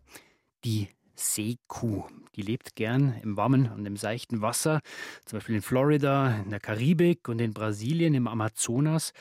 Die 0.65 0.89
Seekuh. 1.15 2.05
Die 2.35 2.41
lebt 2.41 2.77
gern 2.77 3.15
im 3.23 3.37
warmen 3.37 3.71
und 3.71 3.85
im 3.85 3.99
seichten 3.99 4.41
Wasser, 4.41 4.81
zum 5.27 5.37
Beispiel 5.37 5.57
in 5.57 5.61
Florida, 5.61 6.35
in 6.45 6.49
der 6.49 6.61
Karibik 6.61 7.29
und 7.29 7.43
in 7.43 7.53
Brasilien 7.53 8.15
im 8.15 8.27
Amazonas. 8.27 9.13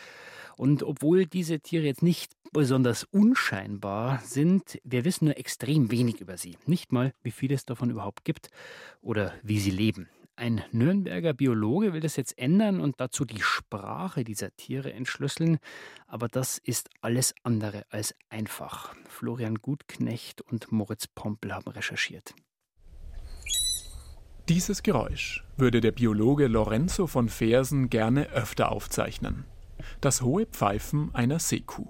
Und 0.56 0.82
obwohl 0.82 1.26
diese 1.26 1.60
Tiere 1.60 1.84
jetzt 1.84 2.04
nicht 2.04 2.38
besonders 2.54 3.04
unscheinbar 3.04 4.22
sind, 4.24 4.80
wir 4.86 5.04
wissen 5.04 5.26
nur 5.26 5.38
extrem 5.38 5.91
wenig 5.91 6.22
über 6.22 6.38
sie. 6.38 6.56
Nicht 6.67 6.93
mal, 6.93 7.13
wie 7.22 7.32
viel 7.32 7.52
es 7.52 7.65
davon 7.65 7.89
überhaupt 7.89 8.24
gibt 8.24 8.48
oder 9.02 9.34
wie 9.43 9.60
sie 9.60 9.72
leben. 9.72 10.08
Ein 10.36 10.63
Nürnberger 10.72 11.34
Biologe 11.34 11.93
will 11.93 12.00
das 12.00 12.15
jetzt 12.15 12.38
ändern 12.39 12.82
und 12.82 13.00
dazu 13.00 13.24
die 13.24 13.41
Sprache 13.41 14.24
dieser 14.24 14.56
Tiere 14.56 14.91
entschlüsseln. 14.91 15.60
Aber 16.08 16.28
das 16.28 16.58
ist 16.58 16.89
alles 17.02 17.36
andere 17.43 17.84
als 17.89 18.15
einfach. 18.30 18.96
Florian 19.08 19.56
Gutknecht 19.56 20.41
und 20.41 20.72
Moritz 20.72 21.08
Pompel 21.08 21.54
haben 21.54 21.69
recherchiert. 21.69 22.34
Dieses 24.50 24.82
Geräusch 24.82 25.46
würde 25.56 25.82
der 25.82 25.91
Biologe 25.91 26.48
Lorenzo 26.48 27.06
von 27.06 27.30
Fersen 27.30 27.89
gerne 27.89 28.30
öfter 28.32 28.72
aufzeichnen. 28.72 29.46
Das 30.02 30.24
hohe 30.24 30.48
Pfeifen 30.48 31.13
einer 31.13 31.39
Seekuh. 31.39 31.88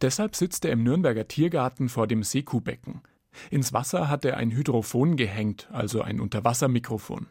Deshalb 0.00 0.36
sitzt 0.36 0.64
er 0.64 0.72
im 0.72 0.84
Nürnberger 0.84 1.26
Tiergarten 1.26 1.88
vor 1.88 2.06
dem 2.06 2.22
Seekuhbecken. 2.22 3.02
Ins 3.50 3.72
Wasser 3.72 4.08
hat 4.08 4.24
er 4.24 4.36
ein 4.36 4.52
Hydrophon 4.52 5.16
gehängt, 5.16 5.68
also 5.72 6.02
ein 6.02 6.20
Unterwassermikrofon. 6.20 7.26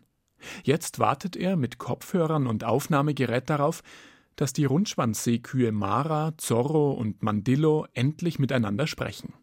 Jetzt 0.63 0.99
wartet 0.99 1.35
er 1.35 1.55
mit 1.55 1.77
Kopfhörern 1.77 2.47
und 2.47 2.63
Aufnahmegerät 2.63 3.49
darauf, 3.49 3.81
dass 4.35 4.53
die 4.53 4.65
Rundschwanzseekühe 4.65 5.71
Mara, 5.71 6.33
Zorro 6.37 6.91
und 6.91 7.21
Mandillo 7.21 7.85
endlich 7.93 8.39
miteinander 8.39 8.87
sprechen. 8.87 9.33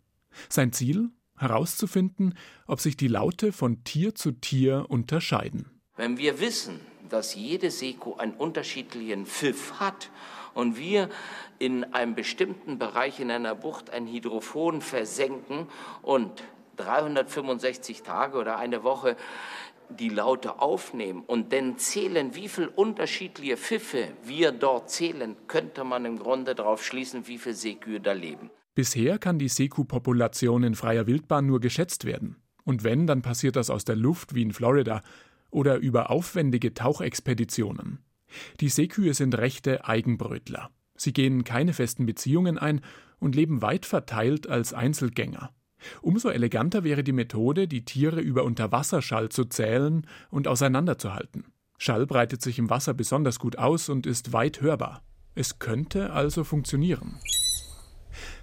Sein 0.49 0.73
Ziel? 0.73 1.11
Herauszufinden, 1.37 2.35
ob 2.67 2.81
sich 2.81 2.99
die 2.99 3.09
Laute 3.09 3.53
von 3.53 3.83
Tier 3.83 4.15
zu 4.15 4.33
Tier 4.33 4.85
unterscheiden. 4.89 5.71
Wenn 5.97 6.19
wir 6.19 6.39
wissen, 6.39 6.81
dass 7.09 7.35
jede 7.35 7.71
Seekuh 7.71 8.17
einen 8.17 8.35
unterschiedlichen 8.35 9.25
Pfiff 9.25 9.81
hat 9.81 10.11
und 10.55 10.77
wir 10.77 11.09
in 11.59 11.85
einem 11.95 12.15
bestimmten 12.15 12.79
Bereich 12.79 13.21
in 13.21 13.31
einer 13.31 13.55
Bucht 13.55 13.91
ein 13.91 14.07
Hydrophon 14.07 14.83
versenken 14.83 15.67
und 16.03 16.43
365 16.77 18.03
Tage 18.03 18.39
oder 18.39 18.59
eine 18.59 18.83
Woche 18.83 19.17
die 19.99 20.09
Laute 20.09 20.61
aufnehmen 20.61 21.23
und 21.27 21.53
dann 21.53 21.79
zählen, 21.79 22.35
wie 22.35 22.49
viele 22.49 22.71
unterschiedliche 22.71 23.57
Pfiffe 23.57 24.09
wir 24.25 24.53
dort 24.53 24.91
zählen, 24.91 25.37
könnte 25.47 25.85
man 25.85 26.05
im 26.05 26.19
Grunde 26.19 26.55
darauf 26.55 26.85
schließen, 26.85 27.27
wie 27.27 27.39
viele 27.39 27.55
Seekühe 27.55 28.01
da 28.01 28.13
leben. 28.13 28.51
Bisher 28.75 29.19
kann 29.19 29.39
die 29.39 29.49
Seekuhpopulation 29.49 30.63
in 30.63 30.75
freier 30.75 31.07
Wildbahn 31.07 31.47
nur 31.47 31.61
geschätzt 31.61 32.05
werden. 32.05 32.37
Und 32.65 32.85
wenn, 32.85 33.07
dann 33.07 33.23
passiert 33.23 33.57
das 33.57 33.71
aus 33.71 33.85
der 33.85 33.97
Luft 33.97 34.35
wie 34.35 34.43
in 34.43 34.53
Florida 34.53 35.03
oder 35.51 35.77
über 35.77 36.11
aufwendige 36.11 36.73
Tauchexpeditionen. 36.75 37.99
Die 38.61 38.69
Seekühe 38.69 39.15
sind 39.15 39.37
rechte 39.37 39.85
Eigenbrötler. 39.85 40.71
Sie 40.97 41.13
gehen 41.13 41.45
keine 41.45 41.73
festen 41.73 42.07
Beziehungen 42.07 42.59
ein 42.59 42.81
und 43.19 43.35
leben 43.35 43.63
weit 43.63 43.87
verteilt 43.87 44.49
als 44.49 44.73
Einzelgänger. 44.73 45.51
Umso 46.03 46.29
eleganter 46.29 46.85
wäre 46.85 47.05
die 47.05 47.13
Methode, 47.13 47.69
die 47.69 47.85
Tiere 47.85 48.21
über 48.21 48.45
Unterwasserschall 48.45 49.29
zu 49.29 49.45
zählen 49.45 50.07
und 50.31 50.49
auseinanderzuhalten. 50.49 51.47
Schall 51.79 52.07
breitet 52.07 52.43
sich 52.43 52.59
im 52.59 52.69
Wasser 52.69 52.95
besonders 52.95 53.39
gut 53.39 53.57
aus 53.57 53.89
und 53.89 54.07
ist 54.07 54.33
weit 54.33 54.61
hörbar. 54.61 55.03
Es 55.35 55.59
könnte 55.59 56.13
also 56.13 56.45
funktionieren. 56.45 57.19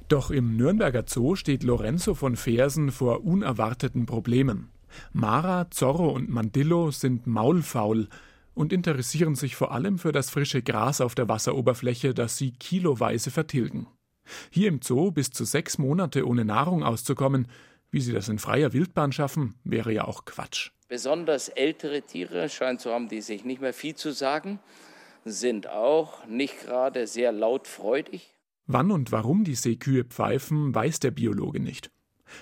Doch 0.08 0.32
im 0.32 0.56
Nürnberger 0.56 1.04
Zoo 1.06 1.36
steht 1.36 1.64
Lorenzo 1.64 2.16
von 2.16 2.36
Fersen 2.36 2.92
vor 2.92 3.26
unerwarteten 3.26 4.06
Problemen. 4.06 4.70
Mara, 5.12 5.70
Zorro 5.70 6.10
und 6.10 6.30
Mandillo 6.30 6.92
sind 6.92 7.28
maulfaul 7.28 8.08
und 8.54 8.74
interessieren 8.74 9.36
sich 9.36 9.56
vor 9.56 9.72
allem 9.72 10.00
für 10.00 10.12
das 10.12 10.30
frische 10.30 10.64
Gras 10.64 11.02
auf 11.02 11.14
der 11.14 11.28
Wasseroberfläche, 11.28 12.14
das 12.14 12.38
sie 12.38 12.52
kiloweise 12.52 13.32
vertilgen. 13.32 13.88
Hier 14.50 14.68
im 14.70 14.82
Zoo 14.82 15.12
bis 15.12 15.32
zu 15.32 15.46
sechs 15.46 15.78
Monate 15.78 16.28
ohne 16.28 16.46
Nahrung 16.46 16.84
auszukommen, 16.84 17.48
wie 17.92 18.02
sie 18.02 18.14
das 18.14 18.30
in 18.30 18.40
freier 18.40 18.74
Wildbahn 18.74 19.12
schaffen, 19.12 19.56
wäre 19.64 19.94
ja 19.94 20.06
auch 20.06 20.26
Quatsch. 20.26 20.72
Besonders 20.90 21.50
ältere 21.50 22.02
Tiere 22.02 22.50
scheint 22.50 22.82
zu 22.82 22.92
haben, 22.92 23.10
die 23.10 23.22
sich 23.22 23.44
nicht 23.44 23.62
mehr 23.62 23.74
viel 23.74 23.96
zu 23.96 24.12
sagen, 24.12 24.60
sind 25.26 25.68
auch 25.68 26.26
nicht 26.26 26.62
gerade 26.62 27.08
sehr 27.08 27.32
lautfreudig. 27.32 28.34
Wann 28.68 28.92
und 28.92 29.12
warum 29.12 29.44
die 29.44 29.56
Seekühe 29.56 30.04
pfeifen, 30.04 30.74
weiß 30.74 31.00
der 31.00 31.12
Biologe 31.12 31.60
nicht. 31.60 31.92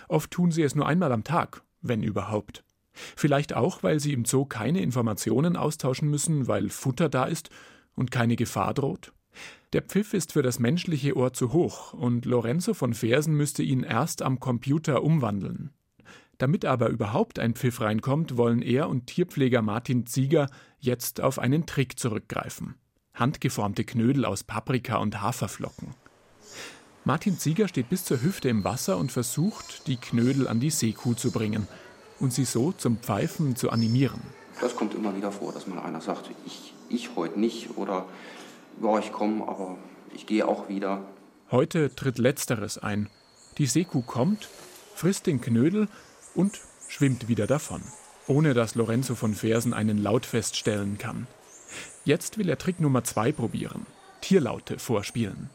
Oft 0.08 0.32
tun 0.32 0.52
sie 0.52 0.64
es 0.64 0.76
nur 0.76 0.88
einmal 0.88 1.12
am 1.12 1.24
Tag, 1.24 1.64
wenn 1.82 2.02
überhaupt. 2.04 2.64
Vielleicht 2.94 3.54
auch, 3.54 3.84
weil 3.84 4.00
sie 4.00 4.14
im 4.14 4.26
Zoo 4.26 4.46
keine 4.46 4.82
Informationen 4.82 5.58
austauschen 5.58 6.10
müssen, 6.10 6.48
weil 6.48 6.70
Futter 6.70 7.10
da 7.10 7.26
ist 7.26 7.50
und 7.94 8.10
keine 8.10 8.36
Gefahr 8.36 8.74
droht. 8.74 9.12
Der 9.76 9.82
Pfiff 9.82 10.14
ist 10.14 10.32
für 10.32 10.42
das 10.42 10.58
menschliche 10.58 11.18
Ohr 11.18 11.34
zu 11.34 11.52
hoch 11.52 11.92
und 11.92 12.24
Lorenzo 12.24 12.74
von 12.74 12.94
Fersen 12.94 13.34
müsste 13.36 13.62
ihn 13.62 13.84
erst 13.84 14.22
am 14.22 14.40
Computer 14.40 15.04
umwandeln. 15.04 15.72
Damit 16.38 16.64
aber 16.64 16.88
überhaupt 16.88 17.40
ein 17.40 17.56
Pfiff 17.56 17.82
reinkommt, 17.82 18.38
wollen 18.38 18.62
er 18.62 18.88
und 18.88 19.08
Tierpfleger 19.08 19.62
Martin 19.62 20.06
Zieger 20.06 20.48
jetzt 20.80 21.20
auf 21.20 21.40
einen 21.40 21.66
Trick 21.66 22.00
zurückgreifen. 22.00 22.76
Handgeformte 23.16 23.84
Knödel 23.84 24.24
aus 24.24 24.46
Paprika 24.46 24.96
und 24.96 25.22
Haferflocken. 25.22 25.90
Martin 27.04 27.38
Zieger 27.38 27.68
steht 27.68 27.90
bis 27.90 28.06
zur 28.06 28.22
Hüfte 28.22 28.48
im 28.48 28.64
Wasser 28.64 28.98
und 28.98 29.12
versucht, 29.12 29.88
die 29.88 29.98
Knödel 29.98 30.48
an 30.48 30.62
die 30.62 30.70
Seekuh 30.70 31.16
zu 31.16 31.32
bringen 31.32 31.68
und 32.22 32.32
sie 32.32 32.46
so 32.46 32.72
zum 32.72 33.00
Pfeifen 33.00 33.58
zu 33.58 33.72
animieren. 33.72 34.22
Das 34.62 34.74
kommt 34.74 34.94
immer 34.94 35.18
wieder 35.18 35.34
vor, 35.34 35.52
dass 35.52 35.68
mal 35.68 35.80
einer 35.80 36.00
sagt, 36.00 36.30
ich, 36.46 36.74
ich 36.88 37.14
heute 37.18 37.38
nicht 37.38 37.76
oder 37.76 38.06
ja, 38.82 39.00
ich 39.00 39.12
komme, 39.12 39.48
aber 39.48 39.78
ich 40.14 40.26
gehe 40.26 40.48
auch 40.48 40.70
wieder. 40.70 41.02
Heute 41.52 41.94
tritt 41.96 42.18
letzteres 42.18 42.78
ein. 42.78 43.10
Die 43.58 43.66
Seekuh 43.66 44.02
kommt, 44.02 44.50
frisst 44.96 45.28
den 45.28 45.42
Knödel 45.42 45.88
und 46.34 46.60
schwimmt 46.88 47.28
wieder 47.28 47.48
davon, 47.48 47.82
ohne 48.28 48.54
dass 48.54 48.76
Lorenzo 48.76 49.16
von 49.16 49.34
Fersen 49.34 49.74
einen 49.74 49.98
Laut 50.02 50.26
feststellen 50.26 50.98
kann. 50.98 51.28
Jetzt 52.04 52.38
will 52.38 52.50
er 52.50 52.58
Trick 52.58 52.80
Nummer 52.80 53.04
zwei 53.04 53.32
probieren: 53.32 53.86
Tierlaute 54.22 54.80
vorspielen. 54.80 55.50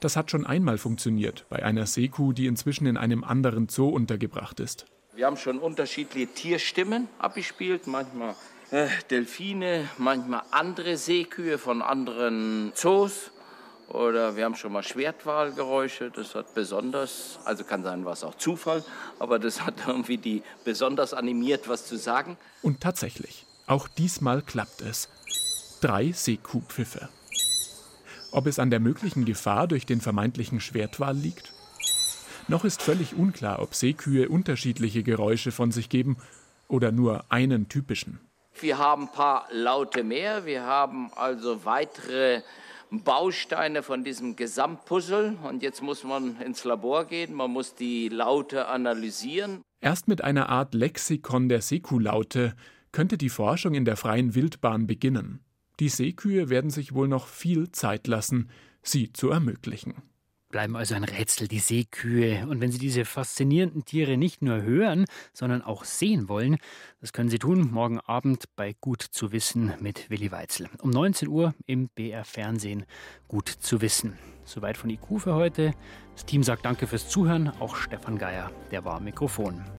Das 0.00 0.16
hat 0.16 0.30
schon 0.30 0.46
einmal 0.46 0.78
funktioniert 0.78 1.44
bei 1.48 1.62
einer 1.62 1.86
Seekuh, 1.86 2.32
die 2.32 2.46
inzwischen 2.46 2.86
in 2.86 2.96
einem 2.96 3.22
anderen 3.24 3.68
Zoo 3.68 3.88
untergebracht 3.88 4.60
ist. 4.60 4.86
Wir 5.14 5.26
haben 5.26 5.36
schon 5.36 5.58
unterschiedliche 5.58 6.26
Tierstimmen 6.26 7.08
abgespielt, 7.18 7.86
manchmal 7.86 8.34
äh, 8.70 8.88
Delfine, 9.10 9.88
manchmal 9.98 10.42
andere 10.50 10.96
Seekühe 10.96 11.58
von 11.58 11.82
anderen 11.82 12.72
Zoos. 12.74 13.30
Oder 13.88 14.36
wir 14.36 14.44
haben 14.44 14.54
schon 14.54 14.72
mal 14.72 14.82
Schwertwahlgeräusche, 14.82 16.10
das 16.10 16.34
hat 16.34 16.54
besonders, 16.54 17.38
also 17.44 17.64
kann 17.64 17.82
sein, 17.82 18.04
was 18.04 18.24
auch 18.24 18.34
Zufall, 18.34 18.82
aber 19.18 19.38
das 19.38 19.64
hat 19.64 19.74
irgendwie 19.86 20.16
die 20.16 20.42
besonders 20.64 21.12
animiert, 21.12 21.68
was 21.68 21.86
zu 21.86 21.96
sagen. 21.96 22.36
Und 22.62 22.80
tatsächlich, 22.80 23.46
auch 23.66 23.86
diesmal 23.88 24.42
klappt 24.42 24.80
es. 24.80 25.08
Drei 25.80 26.12
Seekuhpfiffe. 26.12 27.08
Ob 28.32 28.46
es 28.46 28.58
an 28.58 28.70
der 28.70 28.80
möglichen 28.80 29.26
Gefahr 29.26 29.68
durch 29.68 29.86
den 29.86 30.00
vermeintlichen 30.00 30.60
Schwertwal 30.60 31.16
liegt? 31.16 31.52
Noch 32.48 32.64
ist 32.64 32.82
völlig 32.82 33.14
unklar, 33.14 33.60
ob 33.60 33.74
Seekühe 33.74 34.28
unterschiedliche 34.28 35.02
Geräusche 35.02 35.52
von 35.52 35.70
sich 35.70 35.88
geben 35.88 36.16
oder 36.68 36.90
nur 36.90 37.24
einen 37.30 37.68
typischen. 37.68 38.18
Wir 38.60 38.78
haben 38.78 39.04
ein 39.04 39.12
paar 39.12 39.48
Laute 39.50 40.04
mehr, 40.04 40.46
wir 40.46 40.64
haben 40.64 41.10
also 41.14 41.64
weitere 41.64 42.42
Bausteine 42.90 43.82
von 43.82 44.04
diesem 44.04 44.36
Gesamtpuzzle 44.36 45.36
und 45.42 45.62
jetzt 45.62 45.82
muss 45.82 46.04
man 46.04 46.40
ins 46.40 46.64
Labor 46.64 47.04
gehen, 47.04 47.34
man 47.34 47.50
muss 47.50 47.74
die 47.74 48.08
Laute 48.08 48.68
analysieren. 48.68 49.62
Erst 49.80 50.08
mit 50.08 50.22
einer 50.22 50.48
Art 50.48 50.74
Lexikon 50.74 51.48
der 51.48 51.60
Seekuhlaute 51.60 52.54
könnte 52.92 53.18
die 53.18 53.28
Forschung 53.28 53.74
in 53.74 53.84
der 53.84 53.96
freien 53.96 54.34
Wildbahn 54.34 54.86
beginnen. 54.86 55.40
Die 55.80 55.88
Seekühe 55.88 56.48
werden 56.48 56.70
sich 56.70 56.94
wohl 56.94 57.08
noch 57.08 57.26
viel 57.26 57.72
Zeit 57.72 58.06
lassen, 58.06 58.48
sie 58.82 59.12
zu 59.12 59.30
ermöglichen 59.30 59.94
bleiben 60.54 60.76
also 60.76 60.94
ein 60.94 61.02
Rätsel, 61.02 61.48
die 61.48 61.58
Seekühe. 61.58 62.46
Und 62.46 62.60
wenn 62.60 62.70
Sie 62.70 62.78
diese 62.78 63.04
faszinierenden 63.04 63.84
Tiere 63.84 64.16
nicht 64.16 64.40
nur 64.40 64.62
hören, 64.62 65.04
sondern 65.32 65.62
auch 65.62 65.82
sehen 65.82 66.28
wollen, 66.28 66.58
das 67.00 67.12
können 67.12 67.28
Sie 67.28 67.40
tun 67.40 67.72
morgen 67.72 67.98
Abend 67.98 68.44
bei 68.54 68.72
Gut 68.80 69.02
zu 69.02 69.32
wissen 69.32 69.74
mit 69.80 70.10
Willi 70.10 70.30
Weitzel. 70.30 70.68
Um 70.78 70.90
19 70.90 71.26
Uhr 71.26 71.56
im 71.66 71.88
BR 71.88 72.24
Fernsehen 72.24 72.86
Gut 73.26 73.48
zu 73.48 73.80
wissen. 73.80 74.16
Soweit 74.44 74.76
von 74.76 74.90
IQ 74.90 75.18
für 75.18 75.34
heute. 75.34 75.74
Das 76.14 76.24
Team 76.24 76.44
sagt 76.44 76.64
Danke 76.64 76.86
fürs 76.86 77.08
Zuhören. 77.08 77.48
Auch 77.58 77.74
Stefan 77.74 78.16
Geier, 78.16 78.52
der 78.70 78.84
war 78.84 79.00
Mikrofon. 79.00 79.64